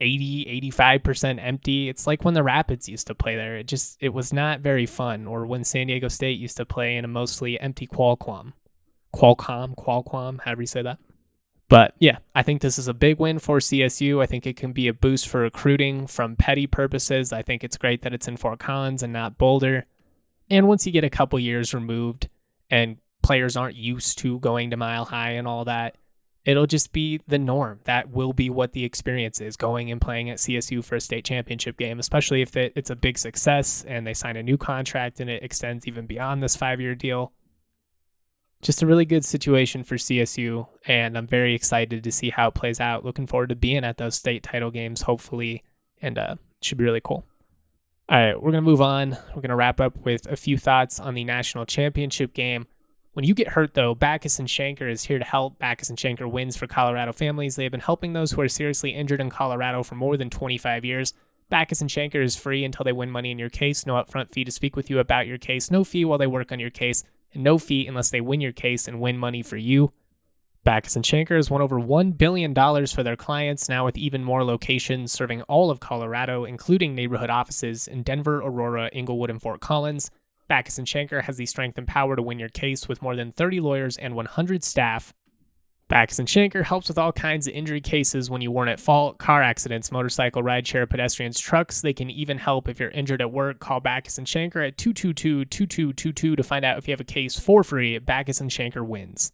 80, 0.00 0.70
85% 0.72 1.42
empty. 1.42 1.88
It's 1.88 2.06
like 2.06 2.24
when 2.24 2.34
the 2.34 2.42
Rapids 2.42 2.88
used 2.88 3.06
to 3.08 3.14
play 3.14 3.36
there. 3.36 3.56
It 3.56 3.66
just 3.66 3.96
it 4.00 4.10
was 4.10 4.32
not 4.32 4.60
very 4.60 4.86
fun 4.86 5.26
or 5.26 5.46
when 5.46 5.64
San 5.64 5.88
Diego 5.88 6.08
State 6.08 6.38
used 6.38 6.56
to 6.58 6.66
play 6.66 6.96
in 6.96 7.04
a 7.04 7.08
mostly 7.08 7.58
empty 7.58 7.86
Qualcomm. 7.86 8.52
Qualcomm, 9.14 9.74
Qualcomm, 9.74 10.40
however 10.42 10.62
you 10.62 10.66
say 10.66 10.82
that. 10.82 10.98
But 11.68 11.94
yeah, 11.98 12.18
I 12.34 12.42
think 12.42 12.62
this 12.62 12.78
is 12.78 12.88
a 12.88 12.94
big 12.94 13.18
win 13.18 13.38
for 13.38 13.58
CSU. 13.58 14.22
I 14.22 14.26
think 14.26 14.46
it 14.46 14.56
can 14.56 14.72
be 14.72 14.88
a 14.88 14.94
boost 14.94 15.28
for 15.28 15.40
recruiting 15.40 16.06
from 16.06 16.36
petty 16.36 16.66
purposes. 16.66 17.32
I 17.32 17.42
think 17.42 17.62
it's 17.62 17.76
great 17.76 18.02
that 18.02 18.14
it's 18.14 18.28
in 18.28 18.38
Fort 18.38 18.58
Collins 18.58 19.02
and 19.02 19.12
not 19.12 19.36
Boulder. 19.36 19.84
And 20.48 20.66
once 20.66 20.86
you 20.86 20.92
get 20.92 21.04
a 21.04 21.10
couple 21.10 21.38
years 21.38 21.74
removed 21.74 22.28
and 22.70 22.96
players 23.22 23.56
aren't 23.56 23.76
used 23.76 24.18
to 24.18 24.38
going 24.38 24.70
to 24.70 24.78
Mile 24.78 25.04
High 25.04 25.32
and 25.32 25.46
all 25.46 25.66
that, 25.66 25.96
it'll 26.48 26.66
just 26.66 26.92
be 26.92 27.20
the 27.28 27.38
norm. 27.38 27.80
That 27.84 28.10
will 28.10 28.32
be 28.32 28.50
what 28.50 28.72
the 28.72 28.84
experience 28.84 29.40
is 29.40 29.56
going 29.56 29.90
and 29.90 30.00
playing 30.00 30.30
at 30.30 30.38
CSU 30.38 30.82
for 30.84 30.96
a 30.96 31.00
state 31.00 31.24
championship 31.24 31.76
game, 31.76 31.98
especially 31.98 32.42
if 32.42 32.56
it's 32.56 32.90
a 32.90 32.96
big 32.96 33.18
success 33.18 33.84
and 33.86 34.06
they 34.06 34.14
sign 34.14 34.36
a 34.36 34.42
new 34.42 34.56
contract 34.56 35.20
and 35.20 35.28
it 35.28 35.42
extends 35.42 35.86
even 35.86 36.06
beyond 36.06 36.42
this 36.42 36.56
five 36.56 36.80
year 36.80 36.94
deal 36.94 37.32
just 38.60 38.82
a 38.82 38.86
really 38.86 39.04
good 39.04 39.24
situation 39.24 39.84
for 39.84 39.96
CSU, 39.96 40.66
and 40.86 41.16
I'm 41.16 41.26
very 41.26 41.54
excited 41.54 42.02
to 42.02 42.12
see 42.12 42.30
how 42.30 42.48
it 42.48 42.54
plays 42.54 42.80
out. 42.80 43.04
Looking 43.04 43.26
forward 43.26 43.50
to 43.50 43.56
being 43.56 43.84
at 43.84 43.98
those 43.98 44.16
state 44.16 44.42
title 44.42 44.70
games, 44.70 45.02
hopefully, 45.02 45.62
and 46.02 46.18
uh, 46.18 46.34
should 46.60 46.78
be 46.78 46.84
really 46.84 47.00
cool. 47.02 47.24
All 48.08 48.18
right, 48.18 48.34
we're 48.34 48.50
going 48.50 48.64
to 48.64 48.70
move 48.70 48.80
on. 48.80 49.10
We're 49.28 49.42
going 49.42 49.50
to 49.50 49.56
wrap 49.56 49.80
up 49.80 49.96
with 49.98 50.26
a 50.26 50.36
few 50.36 50.58
thoughts 50.58 50.98
on 50.98 51.14
the 51.14 51.24
national 51.24 51.66
championship 51.66 52.34
game. 52.34 52.66
When 53.12 53.24
you 53.24 53.34
get 53.34 53.48
hurt, 53.48 53.74
though, 53.74 53.94
Bachus 53.94 54.38
and 54.38 54.46
Schanker 54.46 54.90
is 54.90 55.04
here 55.04 55.18
to 55.18 55.24
help. 55.24 55.58
Bachus 55.58 55.88
and 55.88 55.98
Schanker 55.98 56.30
wins 56.30 56.56
for 56.56 56.66
Colorado 56.66 57.12
families. 57.12 57.56
They 57.56 57.64
have 57.64 57.72
been 57.72 57.80
helping 57.80 58.12
those 58.12 58.32
who 58.32 58.40
are 58.40 58.48
seriously 58.48 58.90
injured 58.90 59.20
in 59.20 59.30
Colorado 59.30 59.82
for 59.82 59.96
more 59.96 60.16
than 60.16 60.30
25 60.30 60.84
years. 60.84 61.14
Bachus 61.50 61.80
and 61.80 61.90
Schanker 61.90 62.22
is 62.22 62.36
free 62.36 62.64
until 62.64 62.84
they 62.84 62.92
win 62.92 63.10
money 63.10 63.30
in 63.30 63.38
your 63.38 63.48
case. 63.48 63.86
No 63.86 63.94
upfront 63.94 64.30
fee 64.30 64.44
to 64.44 64.52
speak 64.52 64.76
with 64.76 64.90
you 64.90 64.98
about 64.98 65.26
your 65.26 65.38
case. 65.38 65.70
No 65.70 65.82
fee 65.82 66.04
while 66.04 66.18
they 66.18 66.26
work 66.26 66.52
on 66.52 66.60
your 66.60 66.70
case 66.70 67.02
and 67.32 67.42
no 67.42 67.58
fee 67.58 67.86
unless 67.86 68.10
they 68.10 68.20
win 68.20 68.40
your 68.40 68.52
case 68.52 68.86
and 68.86 69.00
win 69.00 69.18
money 69.18 69.42
for 69.42 69.56
you. 69.56 69.92
Bachus 70.66 70.96
and 70.96 71.04
Schanker 71.04 71.36
has 71.36 71.50
won 71.50 71.62
over 71.62 71.80
$1 71.80 72.18
billion 72.18 72.54
for 72.54 73.02
their 73.02 73.16
clients, 73.16 73.68
now 73.68 73.86
with 73.86 73.96
even 73.96 74.22
more 74.22 74.44
locations 74.44 75.12
serving 75.12 75.40
all 75.42 75.70
of 75.70 75.80
Colorado, 75.80 76.44
including 76.44 76.94
neighborhood 76.94 77.30
offices 77.30 77.88
in 77.88 78.02
Denver, 78.02 78.40
Aurora, 78.40 78.90
Englewood, 78.92 79.30
and 79.30 79.40
Fort 79.40 79.60
Collins. 79.60 80.10
Bachus 80.48 80.78
and 80.78 80.86
Schanker 80.86 81.22
has 81.22 81.36
the 81.36 81.46
strength 81.46 81.78
and 81.78 81.86
power 81.86 82.16
to 82.16 82.22
win 82.22 82.38
your 82.38 82.48
case 82.48 82.88
with 82.88 83.02
more 83.02 83.16
than 83.16 83.32
30 83.32 83.60
lawyers 83.60 83.96
and 83.96 84.14
100 84.14 84.64
staff 84.64 85.12
Bachus 85.88 86.18
and 86.18 86.28
Schanker 86.28 86.64
helps 86.64 86.88
with 86.88 86.98
all 86.98 87.12
kinds 87.12 87.46
of 87.46 87.54
injury 87.54 87.80
cases 87.80 88.28
when 88.28 88.42
you 88.42 88.50
weren't 88.50 88.70
at 88.70 88.78
fault, 88.78 89.16
car 89.16 89.42
accidents, 89.42 89.90
motorcycle, 89.90 90.42
rideshare, 90.42 90.88
pedestrians, 90.88 91.40
trucks. 91.40 91.80
They 91.80 91.94
can 91.94 92.10
even 92.10 92.36
help 92.36 92.68
if 92.68 92.78
you're 92.78 92.90
injured 92.90 93.22
at 93.22 93.32
work. 93.32 93.58
Call 93.58 93.80
Bachus 93.80 94.18
and 94.18 94.26
Schanker 94.26 94.66
at 94.66 94.76
222-2222 94.76 96.36
to 96.36 96.42
find 96.42 96.64
out 96.64 96.76
if 96.76 96.86
you 96.86 96.92
have 96.92 97.00
a 97.00 97.04
case 97.04 97.40
for 97.40 97.64
free. 97.64 97.98
Bachus 97.98 98.40
and 98.40 98.50
Schanker 98.50 98.86
wins. 98.86 99.32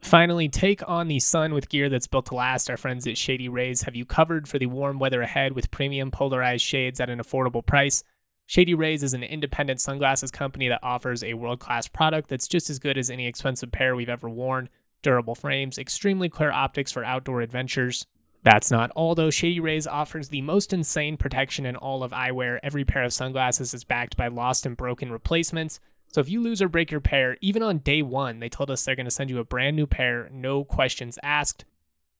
Finally, 0.00 0.48
take 0.48 0.86
on 0.88 1.06
the 1.06 1.20
sun 1.20 1.54
with 1.54 1.68
gear 1.68 1.88
that's 1.88 2.08
built 2.08 2.26
to 2.26 2.34
last. 2.34 2.68
Our 2.68 2.76
friends 2.76 3.06
at 3.06 3.16
Shady 3.16 3.48
Rays 3.48 3.82
have 3.82 3.94
you 3.94 4.04
covered 4.04 4.48
for 4.48 4.58
the 4.58 4.66
warm 4.66 4.98
weather 4.98 5.22
ahead 5.22 5.52
with 5.52 5.70
premium 5.70 6.10
polarized 6.10 6.64
shades 6.64 7.00
at 7.00 7.10
an 7.10 7.20
affordable 7.20 7.64
price. 7.64 8.02
Shady 8.46 8.74
Rays 8.74 9.02
is 9.02 9.12
an 9.12 9.24
independent 9.24 9.80
sunglasses 9.80 10.30
company 10.30 10.68
that 10.68 10.80
offers 10.82 11.24
a 11.24 11.34
world 11.34 11.58
class 11.58 11.88
product 11.88 12.28
that's 12.28 12.46
just 12.46 12.70
as 12.70 12.78
good 12.78 12.96
as 12.96 13.10
any 13.10 13.26
expensive 13.26 13.72
pair 13.72 13.96
we've 13.96 14.08
ever 14.08 14.28
worn 14.28 14.68
durable 15.02 15.34
frames, 15.34 15.78
extremely 15.78 16.28
clear 16.28 16.50
optics 16.50 16.90
for 16.90 17.04
outdoor 17.04 17.40
adventures. 17.40 18.06
That's 18.42 18.70
not 18.70 18.90
all, 18.92 19.14
though. 19.14 19.30
Shady 19.30 19.60
Rays 19.60 19.86
offers 19.86 20.28
the 20.28 20.42
most 20.42 20.72
insane 20.72 21.16
protection 21.16 21.66
in 21.66 21.76
all 21.76 22.02
of 22.02 22.12
eyewear. 22.12 22.58
Every 22.62 22.84
pair 22.84 23.02
of 23.02 23.12
sunglasses 23.12 23.74
is 23.74 23.84
backed 23.84 24.16
by 24.16 24.28
lost 24.28 24.66
and 24.66 24.76
broken 24.76 25.10
replacements. 25.10 25.80
So 26.12 26.20
if 26.20 26.28
you 26.28 26.40
lose 26.40 26.62
or 26.62 26.68
break 26.68 26.90
your 26.90 27.00
pair, 27.00 27.36
even 27.40 27.62
on 27.62 27.78
day 27.78 28.02
one, 28.02 28.38
they 28.38 28.48
told 28.48 28.70
us 28.70 28.84
they're 28.84 28.96
going 28.96 29.06
to 29.06 29.10
send 29.10 29.30
you 29.30 29.38
a 29.38 29.44
brand 29.44 29.76
new 29.76 29.86
pair, 29.86 30.28
no 30.32 30.64
questions 30.64 31.18
asked. 31.22 31.64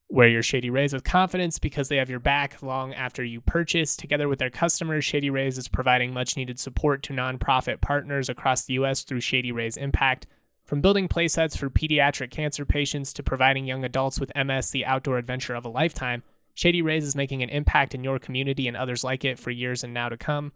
Wear 0.08 0.28
your 0.28 0.42
Shady 0.42 0.70
Rays 0.70 0.92
with 0.92 1.02
confidence 1.02 1.58
because 1.58 1.88
they 1.88 1.96
have 1.96 2.08
your 2.08 2.20
back 2.20 2.62
long 2.62 2.94
after 2.94 3.24
you 3.24 3.40
purchase. 3.40 3.96
Together 3.96 4.28
with 4.28 4.38
their 4.38 4.50
customers, 4.50 5.04
Shady 5.04 5.30
Rays 5.30 5.58
is 5.58 5.66
providing 5.66 6.14
much 6.14 6.36
needed 6.36 6.60
support 6.60 7.02
to 7.04 7.12
nonprofit 7.12 7.80
partners 7.80 8.28
across 8.28 8.64
the 8.64 8.74
U.S. 8.74 9.02
through 9.02 9.20
Shady 9.20 9.50
Rays 9.50 9.76
Impact. 9.76 10.28
From 10.64 10.80
building 10.80 11.08
playsets 11.08 11.58
for 11.58 11.68
pediatric 11.68 12.30
cancer 12.30 12.64
patients 12.64 13.12
to 13.14 13.24
providing 13.24 13.66
young 13.66 13.84
adults 13.84 14.20
with 14.20 14.32
MS 14.36 14.70
the 14.70 14.86
outdoor 14.86 15.18
adventure 15.18 15.54
of 15.54 15.64
a 15.64 15.68
lifetime, 15.68 16.22
Shady 16.54 16.82
Rays 16.82 17.04
is 17.04 17.16
making 17.16 17.42
an 17.42 17.50
impact 17.50 17.94
in 17.94 18.04
your 18.04 18.20
community 18.20 18.68
and 18.68 18.76
others 18.76 19.02
like 19.02 19.24
it 19.24 19.40
for 19.40 19.50
years 19.50 19.82
and 19.82 19.92
now 19.92 20.08
to 20.08 20.16
come. 20.16 20.52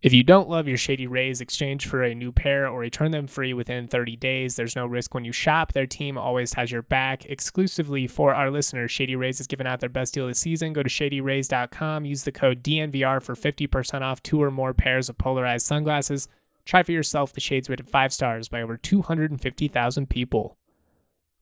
If 0.00 0.12
you 0.12 0.22
don't 0.22 0.48
love 0.48 0.68
your 0.68 0.76
Shady 0.76 1.08
Rays, 1.08 1.40
exchange 1.40 1.86
for 1.88 2.04
a 2.04 2.14
new 2.14 2.30
pair 2.30 2.68
or 2.68 2.78
return 2.78 3.10
them 3.10 3.26
free 3.26 3.52
within 3.52 3.88
30 3.88 4.14
days. 4.14 4.54
There's 4.54 4.76
no 4.76 4.86
risk 4.86 5.12
when 5.12 5.24
you 5.24 5.32
shop. 5.32 5.72
Their 5.72 5.88
team 5.88 6.16
always 6.16 6.54
has 6.54 6.70
your 6.70 6.82
back. 6.82 7.24
Exclusively 7.24 8.06
for 8.06 8.32
our 8.32 8.48
listeners, 8.48 8.92
Shady 8.92 9.16
Rays 9.16 9.40
is 9.40 9.48
giving 9.48 9.66
out 9.66 9.80
their 9.80 9.88
best 9.88 10.14
deal 10.14 10.26
of 10.26 10.30
the 10.30 10.34
season. 10.36 10.72
Go 10.72 10.84
to 10.84 10.88
shadyrays.com, 10.88 12.04
use 12.04 12.22
the 12.22 12.30
code 12.30 12.62
DNVR 12.62 13.20
for 13.20 13.34
50% 13.34 14.02
off 14.02 14.22
two 14.22 14.40
or 14.40 14.52
more 14.52 14.72
pairs 14.72 15.08
of 15.08 15.18
polarized 15.18 15.66
sunglasses. 15.66 16.28
Try 16.64 16.84
for 16.84 16.92
yourself. 16.92 17.32
The 17.32 17.40
Shades 17.40 17.68
rated 17.68 17.90
five 17.90 18.12
stars 18.12 18.48
by 18.48 18.62
over 18.62 18.76
250,000 18.76 20.08
people. 20.08 20.56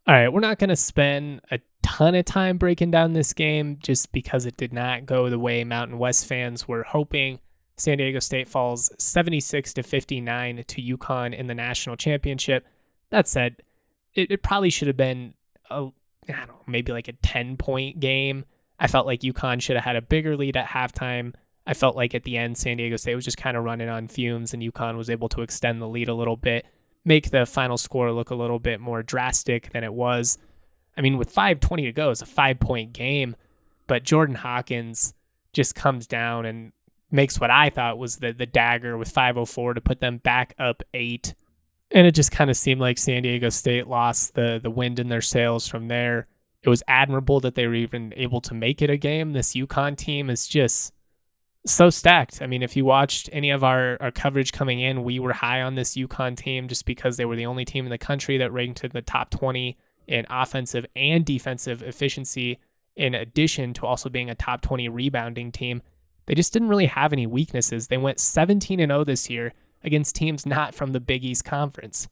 All 0.07 0.14
right, 0.14 0.33
we're 0.33 0.40
not 0.40 0.59
going 0.59 0.71
to 0.71 0.77
spend 0.77 1.42
a 1.51 1.59
ton 1.83 2.14
of 2.14 2.25
time 2.25 2.57
breaking 2.57 2.90
down 2.90 3.12
this 3.12 3.35
game 3.35 3.77
just 3.83 4.12
because 4.12 4.47
it 4.47 4.57
did 4.57 4.73
not 4.73 5.05
go 5.05 5.29
the 5.29 5.38
way 5.38 5.62
Mountain 5.62 5.99
West 5.99 6.25
fans 6.25 6.66
were 6.66 6.85
hoping. 6.85 7.40
San 7.77 7.99
Diego 7.99 8.19
State 8.19 8.49
falls 8.49 8.91
76 8.99 9.75
to 9.75 9.83
59 9.83 10.65
to 10.67 10.83
UConn 10.83 11.35
in 11.35 11.47
the 11.47 11.55
national 11.55 11.97
championship. 11.97 12.67
That 13.11 13.29
said, 13.29 13.57
it, 14.15 14.31
it 14.31 14.43
probably 14.43 14.71
should 14.71 14.89
have 14.89 14.97
been 14.97 15.35
a 15.71 15.89
I 16.29 16.33
don't 16.33 16.49
know, 16.49 16.62
maybe 16.67 16.93
like 16.93 17.09
a 17.09 17.12
10 17.12 17.57
point 17.57 18.01
game. 18.01 18.45
I 18.79 18.89
felt 18.89 19.07
like 19.07 19.21
UConn 19.21 19.62
should 19.62 19.77
have 19.77 19.85
had 19.85 19.97
a 19.97 20.03
bigger 20.03 20.37
lead 20.37 20.57
at 20.57 20.69
halftime. 20.69 21.35
I 21.67 21.75
felt 21.75 21.97
like 21.97 22.15
at 22.15 22.25
the 22.25 22.37
end, 22.37 22.57
San 22.57 22.77
Diego 22.77 22.97
State 22.97 23.15
was 23.15 23.25
just 23.25 23.37
kind 23.39 23.57
of 23.57 23.65
running 23.65 23.89
on 23.89 24.09
fumes, 24.09 24.55
and 24.55 24.62
UConn 24.62 24.97
was 24.97 25.11
able 25.11 25.29
to 25.31 25.43
extend 25.43 25.81
the 25.83 25.89
lead 25.89 26.09
a 26.09 26.15
little 26.15 26.37
bit, 26.37 26.67
make 27.05 27.31
the 27.31 27.47
final 27.47 27.77
score 27.77 28.12
look 28.12 28.31
a 28.31 28.37
little 28.37 28.59
bit 28.59 28.81
more 28.81 29.03
drastic 29.03 29.71
than 29.73 29.83
it 29.83 29.93
was. 29.93 30.39
I 30.97 31.01
mean, 31.01 31.19
with 31.19 31.35
5.20 31.35 31.85
to 31.85 31.93
go, 31.93 32.11
it's 32.11 32.23
a 32.23 32.27
five 32.27 32.61
point 32.61 32.93
game, 32.93 33.37
but 33.87 34.05
Jordan 34.05 34.37
Hawkins 34.37 35.15
just 35.53 35.75
comes 35.75 36.07
down 36.07 36.47
and 36.47 36.73
makes 37.11 37.40
what 37.40 37.51
I 37.51 37.71
thought 37.71 37.99
was 37.99 38.16
the, 38.16 38.33
the 38.33 38.47
dagger 38.47 38.97
with 38.99 39.11
504 39.11 39.75
to 39.75 39.81
put 39.81 40.01
them 40.01 40.19
back 40.19 40.55
up 40.59 40.83
eight 40.92 41.35
and 41.90 42.07
it 42.07 42.14
just 42.14 42.33
kind 42.33 42.51
of 42.51 42.57
seemed 42.57 42.81
like 42.81 42.99
San 42.99 43.23
Diego 43.23 43.49
State 43.49 43.87
lost 43.87 44.35
the 44.35 44.59
the 44.62 44.71
wind 44.71 44.99
in 44.99 45.09
their 45.09 45.21
sails 45.21 45.69
from 45.69 45.88
there. 45.88 46.27
It 46.62 46.69
was 46.69 46.83
admirable 46.88 47.40
that 47.40 47.55
they 47.55 47.66
were 47.66 47.75
even 47.75 48.12
able 48.16 48.40
to 48.42 48.55
make 48.55 48.83
it 48.83 48.90
a 48.90 48.97
game. 48.97 49.33
This 49.33 49.55
UConn 49.55 49.97
team 49.97 50.29
is 50.29 50.49
just 50.49 50.92
so 51.64 51.90
stacked. 51.90 52.42
I 52.42 52.47
mean, 52.47 52.62
if 52.62 52.77
you 52.77 52.85
watched 52.85 53.29
any 53.33 53.51
of 53.51 53.62
our, 53.62 53.97
our 54.01 54.11
coverage 54.11 54.53
coming 54.53 54.81
in, 54.81 55.05
we 55.05 55.21
were 55.21 55.33
high 55.33 55.62
on 55.62 55.77
this 55.77 55.97
UConn 55.97 56.37
team 56.37 56.66
just 56.66 56.85
because 56.85 57.16
they 57.16 57.25
were 57.25 57.37
the 57.37 57.47
only 57.47 57.64
team 57.64 57.85
in 57.85 57.90
the 57.90 57.99
country 57.99 58.38
that 58.38 58.53
ranked 58.53 58.83
in 58.83 58.90
the 58.92 59.03
top 59.03 59.31
20 59.31 59.77
in 60.09 60.27
offensive 60.29 60.87
and 60.97 61.25
defensive 61.25 61.83
efficiency, 61.83 62.59
in 62.97 63.14
addition 63.14 63.73
to 63.75 63.87
also 63.87 64.09
being 64.09 64.31
a 64.31 64.35
top 64.35 64.61
20 64.61 64.88
rebounding 64.88 65.53
team. 65.53 65.83
They 66.27 66.35
just 66.35 66.53
didn't 66.53 66.69
really 66.69 66.87
have 66.87 67.12
any 67.12 67.27
weaknesses. 67.27 67.89
They 67.89 67.97
went 67.97 68.21
17 68.21 68.81
and 68.81 68.91
0 68.91 69.05
this 69.05 69.31
year 69.31 69.53
against 69.83 70.17
teams 70.17 70.45
not 70.45 70.75
from 70.75 70.93
the 70.93 71.01
Big 71.01 71.25
East 71.25 71.45
Conference. 71.45 72.09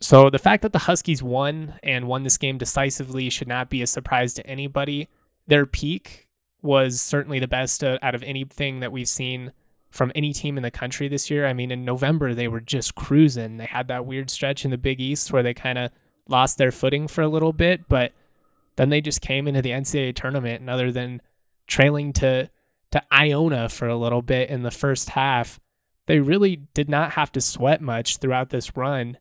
So 0.00 0.30
the 0.30 0.38
fact 0.38 0.62
that 0.62 0.72
the 0.72 0.80
Huskies 0.80 1.22
won 1.22 1.74
and 1.82 2.06
won 2.06 2.22
this 2.22 2.38
game 2.38 2.58
decisively 2.58 3.28
should 3.30 3.48
not 3.48 3.68
be 3.68 3.82
a 3.82 3.86
surprise 3.86 4.32
to 4.34 4.46
anybody. 4.46 5.08
Their 5.46 5.66
peak 5.66 6.28
was 6.62 7.00
certainly 7.00 7.38
the 7.38 7.48
best 7.48 7.82
uh, 7.84 7.98
out 8.02 8.14
of 8.14 8.22
anything 8.22 8.80
that 8.80 8.92
we've 8.92 9.08
seen 9.08 9.52
from 9.90 10.12
any 10.14 10.32
team 10.32 10.56
in 10.56 10.62
the 10.62 10.70
country 10.70 11.08
this 11.08 11.30
year. 11.30 11.46
I 11.46 11.52
mean, 11.52 11.70
in 11.70 11.84
November, 11.84 12.34
they 12.34 12.48
were 12.48 12.60
just 12.60 12.94
cruising. 12.94 13.56
They 13.56 13.66
had 13.66 13.88
that 13.88 14.06
weird 14.06 14.30
stretch 14.30 14.64
in 14.64 14.70
the 14.70 14.78
Big 14.78 15.00
East 15.00 15.32
where 15.32 15.42
they 15.42 15.54
kind 15.54 15.78
of 15.78 15.90
lost 16.28 16.58
their 16.58 16.72
footing 16.72 17.08
for 17.08 17.22
a 17.22 17.28
little 17.28 17.52
bit, 17.52 17.88
but 17.88 18.12
then 18.76 18.90
they 18.90 19.00
just 19.00 19.20
came 19.20 19.48
into 19.48 19.62
the 19.62 19.70
NCAA 19.70 20.14
tournament, 20.14 20.60
and 20.60 20.70
other 20.70 20.92
than 20.92 21.22
trailing 21.66 22.12
to 22.14 22.50
to 22.92 23.02
Iona 23.12 23.68
for 23.68 23.88
a 23.88 23.96
little 23.96 24.22
bit 24.22 24.50
in 24.50 24.62
the 24.62 24.70
first 24.70 25.10
half, 25.10 25.60
they 26.06 26.20
really 26.20 26.56
did 26.74 26.88
not 26.88 27.12
have 27.12 27.30
to 27.32 27.40
sweat 27.40 27.82
much 27.82 28.16
throughout 28.16 28.50
this 28.50 28.76
run. 28.76 29.18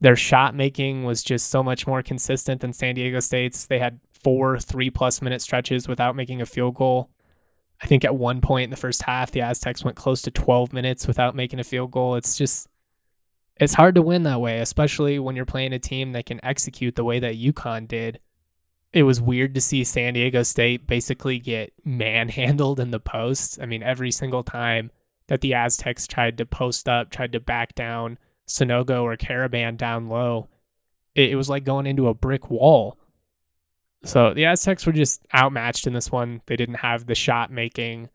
Their 0.00 0.16
shot 0.16 0.54
making 0.54 1.04
was 1.04 1.22
just 1.22 1.48
so 1.50 1.62
much 1.62 1.86
more 1.86 2.02
consistent 2.02 2.62
than 2.62 2.72
San 2.72 2.94
Diego 2.94 3.20
State's. 3.20 3.66
They 3.66 3.78
had 3.78 4.00
four 4.24 4.58
three 4.58 4.90
plus 4.90 5.20
minute 5.20 5.42
stretches 5.42 5.86
without 5.86 6.16
making 6.16 6.40
a 6.40 6.46
field 6.46 6.74
goal. 6.74 7.10
I 7.82 7.86
think 7.86 8.04
at 8.04 8.16
one 8.16 8.40
point 8.40 8.64
in 8.64 8.70
the 8.70 8.76
first 8.76 9.02
half, 9.02 9.30
the 9.30 9.40
Aztecs 9.40 9.84
went 9.84 9.96
close 9.96 10.22
to 10.22 10.30
12 10.30 10.72
minutes 10.72 11.06
without 11.06 11.34
making 11.34 11.60
a 11.60 11.64
field 11.64 11.90
goal. 11.90 12.14
It's 12.14 12.36
just, 12.36 12.68
it's 13.56 13.74
hard 13.74 13.94
to 13.94 14.02
win 14.02 14.22
that 14.24 14.40
way, 14.40 14.58
especially 14.60 15.18
when 15.18 15.34
you're 15.34 15.46
playing 15.46 15.72
a 15.72 15.78
team 15.78 16.12
that 16.12 16.26
can 16.26 16.44
execute 16.44 16.94
the 16.94 17.04
way 17.04 17.18
that 17.20 17.36
UConn 17.36 17.88
did. 17.88 18.18
It 18.92 19.04
was 19.04 19.20
weird 19.20 19.54
to 19.54 19.60
see 19.60 19.84
San 19.84 20.14
Diego 20.14 20.42
State 20.42 20.86
basically 20.86 21.38
get 21.38 21.72
manhandled 21.84 22.80
in 22.80 22.90
the 22.90 23.00
post. 23.00 23.60
I 23.60 23.66
mean, 23.66 23.82
every 23.82 24.10
single 24.10 24.42
time 24.42 24.90
that 25.28 25.40
the 25.40 25.54
Aztecs 25.54 26.08
tried 26.08 26.38
to 26.38 26.46
post 26.46 26.88
up, 26.88 27.10
tried 27.10 27.32
to 27.32 27.40
back 27.40 27.74
down 27.76 28.18
Sanogo 28.48 29.02
or 29.02 29.16
Karaban 29.16 29.76
down 29.76 30.08
low. 30.08 30.48
It, 31.14 31.30
it 31.30 31.36
was 31.36 31.48
like 31.48 31.64
going 31.64 31.86
into 31.86 32.08
a 32.08 32.14
brick 32.14 32.50
wall. 32.50 32.98
So 34.04 34.34
the 34.34 34.46
Aztecs 34.46 34.86
were 34.86 34.92
just 34.92 35.24
outmatched 35.34 35.86
in 35.86 35.92
this 35.92 36.10
one. 36.10 36.42
They 36.46 36.56
didn't 36.56 36.76
have 36.76 37.06
the 37.06 37.14
shot 37.14 37.52
making. 37.52 38.08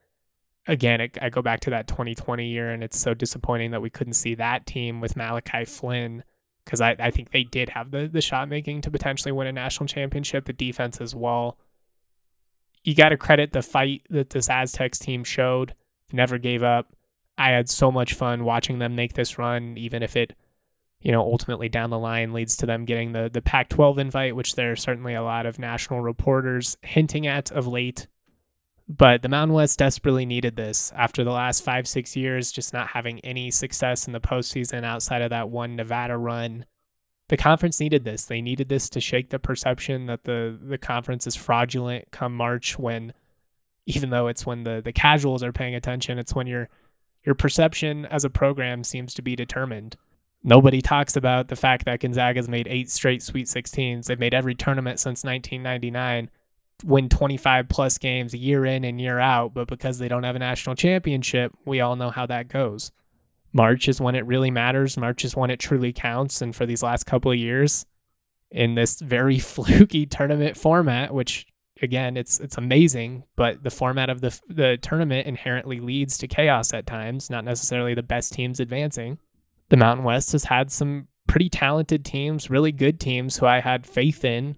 Again, 0.67 0.99
it, 0.99 1.17
I 1.21 1.29
go 1.29 1.41
back 1.41 1.61
to 1.61 1.69
that 1.69 1.88
2020 1.88 2.47
year, 2.47 2.71
and 2.71 2.83
it's 2.83 2.99
so 2.99 3.13
disappointing 3.13 3.71
that 3.71 3.81
we 3.81 3.89
couldn't 3.89 4.13
see 4.13 4.35
that 4.35 4.65
team 4.65 4.99
with 4.99 5.15
Malachi 5.15 5.63
Flynn 5.63 6.23
because 6.65 6.82
I, 6.82 6.95
I 6.99 7.12
think 7.12 7.32
they 7.32 7.43
did 7.43 7.69
have 7.69 7.91
the, 7.91 8.08
the 8.08 8.21
shot 8.21 8.49
making 8.49 8.82
to 8.82 8.91
potentially 8.91 9.32
win 9.32 9.47
a 9.47 9.51
national 9.51 9.88
championship, 9.88 10.45
the 10.45 10.54
defense 10.54 10.99
as 10.99 11.13
well. 11.13 11.58
You 12.84 12.95
got 12.95 13.10
to 13.10 13.17
credit 13.17 13.54
the 13.54 13.62
fight 13.62 14.01
that 14.10 14.32
this 14.32 14.49
Aztecs 14.49 14.99
team 14.99 15.23
showed, 15.23 15.75
never 16.12 16.38
gave 16.38 16.63
up. 16.63 16.95
I 17.38 17.49
had 17.51 17.69
so 17.69 17.91
much 17.91 18.13
fun 18.13 18.43
watching 18.43 18.80
them 18.80 18.95
make 18.95 19.13
this 19.13 19.38
run, 19.38 19.78
even 19.78 20.01
if 20.01 20.15
it, 20.15 20.34
you 21.01 21.12
know, 21.12 21.21
ultimately 21.21 21.69
down 21.69 21.89
the 21.89 21.99
line 21.99 22.34
leads 22.34 22.58
to 22.58 22.65
them 22.65 22.86
getting 22.86 23.12
the 23.12 23.30
the 23.32 23.41
Pac-12 23.41 23.97
invite, 23.97 24.36
which 24.36 24.56
there 24.56 24.71
are 24.71 24.78
certainly 24.78 25.13
a 25.13 25.23
lot 25.23 25.45
of 25.45 25.60
national 25.60 26.01
reporters 26.01 26.78
hinting 26.82 27.28
at 27.28 27.51
of 27.51 27.67
late. 27.67 28.08
But 28.88 29.24
the 29.24 29.30
Mountain 29.30 29.56
West 29.56 29.80
desperately 29.80 30.26
needed 30.26 30.56
this 30.56 30.91
after 30.95 31.24
the 31.24 31.32
last 31.32 31.63
five, 31.63 31.88
six 31.88 32.15
years, 32.15 32.52
just 32.52 32.71
not 32.71 32.89
having 32.89 33.19
any 33.21 33.50
success 33.50 34.06
in 34.06 34.13
the 34.13 34.19
postseason 34.19 34.84
outside 34.84 35.24
of 35.24 35.32
that 35.32 35.50
one 35.50 35.76
Nevada 35.76 36.17
run. 36.17 36.65
The 37.30 37.38
conference 37.38 37.80
needed 37.80 38.04
this. 38.04 38.26
They 38.26 38.41
needed 38.41 38.69
this 38.69 38.88
to 38.89 39.02
shake 39.02 39.32
the 39.32 39.39
perception 39.39 40.06
that 40.06 40.26
the 40.26 40.58
the 40.62 40.78
conference 40.78 41.26
is 41.26 41.36
fraudulent 41.36 42.12
come 42.12 42.36
March 42.36 42.78
when 42.78 43.13
even 43.88 44.12
though 44.12 44.28
it's 44.28 44.45
when 44.45 44.63
the 44.63 44.82
the 44.84 44.93
casuals 44.93 45.41
are 45.41 45.52
paying 45.52 45.74
attention, 45.74 46.19
it's 46.19 46.36
when 46.36 46.45
you're 46.45 46.69
your 47.24 47.34
perception 47.34 48.06
as 48.06 48.24
a 48.24 48.30
program 48.30 48.84
seems 48.84 49.15
to 49.15 49.24
be 49.24 49.36
determined. 49.36 49.98
Nobody 50.43 50.80
talks 50.80 51.15
about 51.15 51.48
the 51.48 51.56
fact 51.56 51.86
that 51.86 52.02
Gonzaga's 52.02 52.48
made 52.48 52.67
eight 52.67 52.91
straight 52.91 53.24
Sweet 53.24 53.48
16s. 53.48 54.06
They've 54.06 54.19
made 54.19 54.36
every 54.36 54.54
tournament 54.54 55.00
since 55.00 55.24
1999, 55.24 56.30
win 56.83 57.09
25 57.09 57.69
plus 57.69 57.97
games 57.97 58.33
year 58.33 58.65
in 58.65 58.83
and 58.83 58.99
year 58.99 59.19
out, 59.19 59.53
but 59.53 59.67
because 59.67 59.97
they 59.97 60.07
don't 60.07 60.23
have 60.23 60.35
a 60.35 60.39
national 60.39 60.75
championship, 60.75 61.53
we 61.65 61.79
all 61.79 61.95
know 61.95 62.09
how 62.09 62.25
that 62.25 62.47
goes. 62.47 62.91
March 63.53 63.88
is 63.88 64.01
when 64.01 64.15
it 64.15 64.25
really 64.25 64.51
matters. 64.51 64.97
March 64.97 65.23
is 65.23 65.35
when 65.35 65.49
it 65.49 65.59
truly 65.59 65.93
counts. 65.93 66.41
And 66.41 66.53
for 66.53 66.65
these 66.65 66.83
last 66.83 67.05
couple 67.05 67.31
of 67.31 67.38
years, 67.38 67.85
in 68.51 68.75
this 68.75 68.99
very 68.99 69.39
fluky 69.39 70.05
tournament 70.05 70.57
format, 70.57 71.13
which 71.13 71.47
again, 71.81 72.17
it's 72.17 72.39
it's 72.39 72.57
amazing, 72.57 73.23
but 73.35 73.63
the 73.63 73.69
format 73.69 74.09
of 74.09 74.21
the 74.21 74.39
the 74.47 74.77
tournament 74.81 75.27
inherently 75.27 75.79
leads 75.79 76.17
to 76.17 76.27
chaos 76.27 76.73
at 76.73 76.85
times, 76.85 77.29
not 77.29 77.45
necessarily 77.45 77.93
the 77.93 78.03
best 78.03 78.33
teams 78.33 78.59
advancing. 78.59 79.19
The 79.69 79.77
Mountain 79.77 80.05
West 80.05 80.31
has 80.33 80.45
had 80.45 80.71
some 80.71 81.07
pretty 81.27 81.49
talented 81.49 82.05
teams, 82.05 82.49
really 82.49 82.71
good 82.71 82.99
teams 82.99 83.38
who 83.38 83.45
I 83.45 83.59
had 83.59 83.88
faith 83.88 84.23
in 84.23 84.57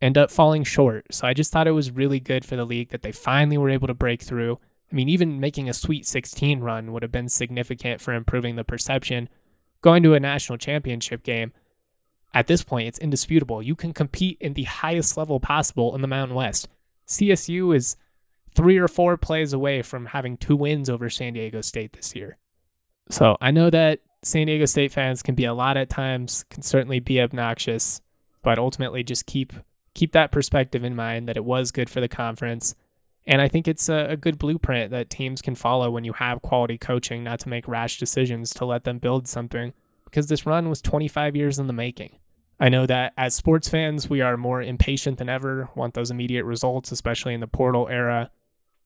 end 0.00 0.18
up 0.18 0.30
falling 0.30 0.64
short. 0.64 1.06
So 1.10 1.26
I 1.26 1.34
just 1.34 1.52
thought 1.52 1.66
it 1.66 1.72
was 1.72 1.90
really 1.90 2.20
good 2.20 2.44
for 2.44 2.56
the 2.56 2.64
league 2.64 2.90
that 2.90 3.02
they 3.02 3.12
finally 3.12 3.58
were 3.58 3.70
able 3.70 3.86
to 3.86 3.94
break 3.94 4.22
through. 4.22 4.58
I 4.90 4.94
mean, 4.94 5.08
even 5.08 5.40
making 5.40 5.68
a 5.68 5.74
Sweet 5.74 6.06
16 6.06 6.60
run 6.60 6.92
would 6.92 7.02
have 7.02 7.12
been 7.12 7.28
significant 7.28 8.00
for 8.00 8.12
improving 8.12 8.56
the 8.56 8.64
perception. 8.64 9.28
Going 9.80 10.02
to 10.02 10.14
a 10.14 10.20
national 10.20 10.58
championship 10.58 11.22
game, 11.22 11.52
at 12.34 12.46
this 12.46 12.62
point, 12.62 12.88
it's 12.88 12.98
indisputable. 12.98 13.62
You 13.62 13.74
can 13.74 13.92
compete 13.92 14.36
in 14.40 14.52
the 14.52 14.64
highest 14.64 15.16
level 15.16 15.40
possible 15.40 15.94
in 15.94 16.02
the 16.02 16.08
Mountain 16.08 16.36
West. 16.36 16.68
CSU 17.08 17.74
is 17.74 17.96
three 18.54 18.78
or 18.78 18.88
four 18.88 19.16
plays 19.16 19.52
away 19.52 19.82
from 19.82 20.06
having 20.06 20.36
two 20.36 20.56
wins 20.56 20.90
over 20.90 21.08
San 21.08 21.32
Diego 21.32 21.60
State 21.60 21.92
this 21.92 22.14
year. 22.14 22.36
So 23.10 23.36
I 23.40 23.50
know 23.50 23.70
that 23.70 24.00
San 24.22 24.46
Diego 24.46 24.66
State 24.66 24.92
fans 24.92 25.22
can 25.22 25.34
be 25.34 25.44
a 25.44 25.54
lot 25.54 25.76
at 25.76 25.88
times, 25.88 26.44
can 26.50 26.62
certainly 26.62 27.00
be 27.00 27.20
obnoxious, 27.20 28.00
but 28.42 28.58
ultimately 28.58 29.02
just 29.02 29.26
keep 29.26 29.52
keep 29.96 30.12
that 30.12 30.30
perspective 30.30 30.84
in 30.84 30.94
mind 30.94 31.26
that 31.26 31.36
it 31.36 31.44
was 31.44 31.72
good 31.72 31.90
for 31.90 32.00
the 32.00 32.08
conference. 32.08 32.74
And 33.26 33.40
I 33.40 33.48
think 33.48 33.66
it's 33.66 33.88
a, 33.88 34.10
a, 34.10 34.16
good 34.16 34.38
blueprint 34.38 34.92
that 34.92 35.10
teams 35.10 35.42
can 35.42 35.56
follow 35.56 35.90
when 35.90 36.04
you 36.04 36.12
have 36.12 36.42
quality 36.42 36.78
coaching, 36.78 37.24
not 37.24 37.40
to 37.40 37.48
make 37.48 37.66
rash 37.66 37.98
decisions, 37.98 38.54
to 38.54 38.64
let 38.64 38.84
them 38.84 38.98
build 38.98 39.26
something. 39.26 39.72
Because 40.04 40.28
this 40.28 40.46
run 40.46 40.68
was 40.68 40.80
25 40.80 41.34
years 41.34 41.58
in 41.58 41.66
the 41.66 41.72
making. 41.72 42.18
I 42.60 42.68
know 42.68 42.86
that 42.86 43.12
as 43.16 43.34
sports 43.34 43.68
fans, 43.68 44.08
we 44.08 44.20
are 44.20 44.36
more 44.36 44.62
impatient 44.62 45.18
than 45.18 45.28
ever, 45.28 45.68
want 45.74 45.94
those 45.94 46.10
immediate 46.10 46.44
results, 46.44 46.92
especially 46.92 47.34
in 47.34 47.40
the 47.40 47.48
portal 47.48 47.88
era. 47.88 48.30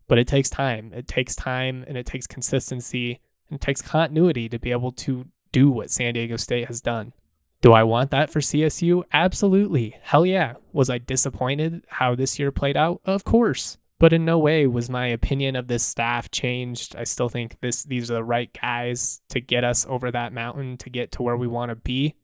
But 0.09 0.19
it 0.19 0.27
takes 0.27 0.49
time. 0.49 0.93
It 0.95 1.07
takes 1.07 1.37
time 1.37 1.85
and 1.87 1.99
it 1.99 2.07
takes 2.07 2.27
consistency 2.27 3.21
and 3.49 3.57
it 3.57 3.61
takes 3.61 3.83
continuity 3.83 4.49
to 4.49 4.59
be 4.59 4.71
able 4.71 4.93
to 4.93 5.27
do 5.53 5.71
what 5.71 5.91
San 5.91 6.15
Diego 6.15 6.37
State 6.37 6.67
has 6.67 6.81
done. 6.81 7.13
Do 7.61 7.73
I 7.73 7.83
want 7.83 8.11
that 8.11 8.31
for 8.31 8.41
CSU? 8.41 9.03
Absolutely. 9.13 9.97
Hell 10.03 10.25
yeah. 10.25 10.55
Was 10.73 10.89
I 10.89 10.99
disappointed 10.99 11.85
how 11.89 12.15
this 12.15 12.39
year 12.39 12.51
played 12.51 12.77
out? 12.77 13.01
Of 13.05 13.25
course. 13.25 13.77
But 13.99 14.15
in 14.15 14.25
no 14.25 14.39
way 14.39 14.67
was 14.67 14.89
my 14.89 15.09
opinion 15.09 15.57
of 15.57 15.69
this 15.69 15.85
staff 15.85 16.31
changed. 16.31 16.97
I 16.97 17.05
still 17.05 17.29
think 17.29 17.61
this 17.61 17.85
these 17.85 18.11
are 18.11 18.15
the 18.15 18.25
right 18.25 18.51
guys 18.59 19.21
to 19.29 19.41
get 19.41 19.63
us 19.63 19.85
over 19.89 20.11
that 20.11 20.33
mountain 20.33 20.79
to 20.79 20.89
get 20.89 21.13
to 21.13 21.23
where 21.23 21.37
we 21.37 21.47
want 21.47 21.69
to 21.69 21.77
be. 21.77 22.15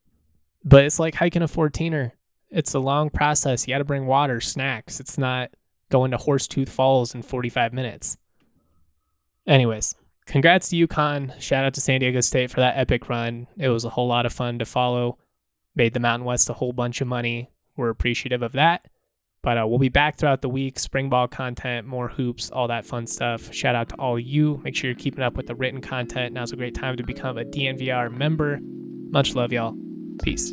But 0.65 0.85
it's 0.85 0.99
like 0.99 1.17
hiking 1.17 1.43
a 1.43 1.47
14er. 1.47 2.13
It's 2.49 2.73
a 2.73 2.79
long 2.79 3.11
process. 3.11 3.69
You 3.69 3.75
got 3.75 3.79
to 3.79 3.85
bring 3.85 4.07
water, 4.07 4.41
snacks. 4.41 5.01
It's 5.01 5.19
not 5.19 5.51
going 5.91 6.13
to 6.13 6.17
Horsetooth 6.17 6.71
Falls 6.71 7.15
in 7.15 7.21
45 7.21 7.75
minutes. 7.75 8.17
Anyways, 9.47 9.95
congrats 10.25 10.71
to 10.71 10.87
UConn. 10.87 11.39
Shout 11.41 11.67
out 11.67 11.75
to 11.75 11.83
San 11.83 12.01
Diego 12.01 12.23
State 12.23 12.51
for 12.51 12.61
that 12.61 12.79
epic 12.79 13.11
run. 13.11 13.49
It 13.59 13.69
was 13.69 13.85
a 13.85 13.91
whole 13.91 14.09
lot 14.09 14.25
of 14.25 14.33
fun 14.33 14.59
to 14.61 14.65
follow. 14.65 15.19
Made 15.77 15.95
the 15.95 16.01
Mountain 16.01 16.25
West 16.27 16.51
a 16.51 16.55
whole 16.55 16.73
bunch 16.73 17.01
of 17.01 17.07
money. 17.07 17.51
We're 17.77 17.91
appreciative 17.91 18.43
of 18.43 18.53
that. 18.53 18.89
But 19.43 19.59
uh, 19.59 19.67
we'll 19.69 19.79
be 19.79 19.91
back 19.91 20.17
throughout 20.17 20.43
the 20.43 20.49
week. 20.49 20.79
Spring 20.79 21.09
ball 21.09 21.29
content, 21.29 21.87
more 21.87 22.09
hoops, 22.09 22.51
all 22.51 22.67
that 22.67 22.85
fun 22.85 23.07
stuff. 23.07 23.53
Shout 23.55 23.77
out 23.77 23.91
to 23.91 23.95
all 23.95 24.19
you. 24.19 24.61
Make 24.65 24.75
sure 24.75 24.91
you're 24.91 24.99
keeping 24.99 25.23
up 25.23 25.37
with 25.37 25.47
the 25.47 25.55
written 25.55 25.81
content. 25.81 26.33
Now's 26.33 26.51
a 26.51 26.57
great 26.57 26.75
time 26.75 26.97
to 26.97 27.05
become 27.05 27.39
a 27.39 27.45
DNVR 27.45 28.11
member. 28.11 28.59
Much 29.11 29.37
love, 29.37 29.53
y'all. 29.53 29.77
Peace. 30.23 30.53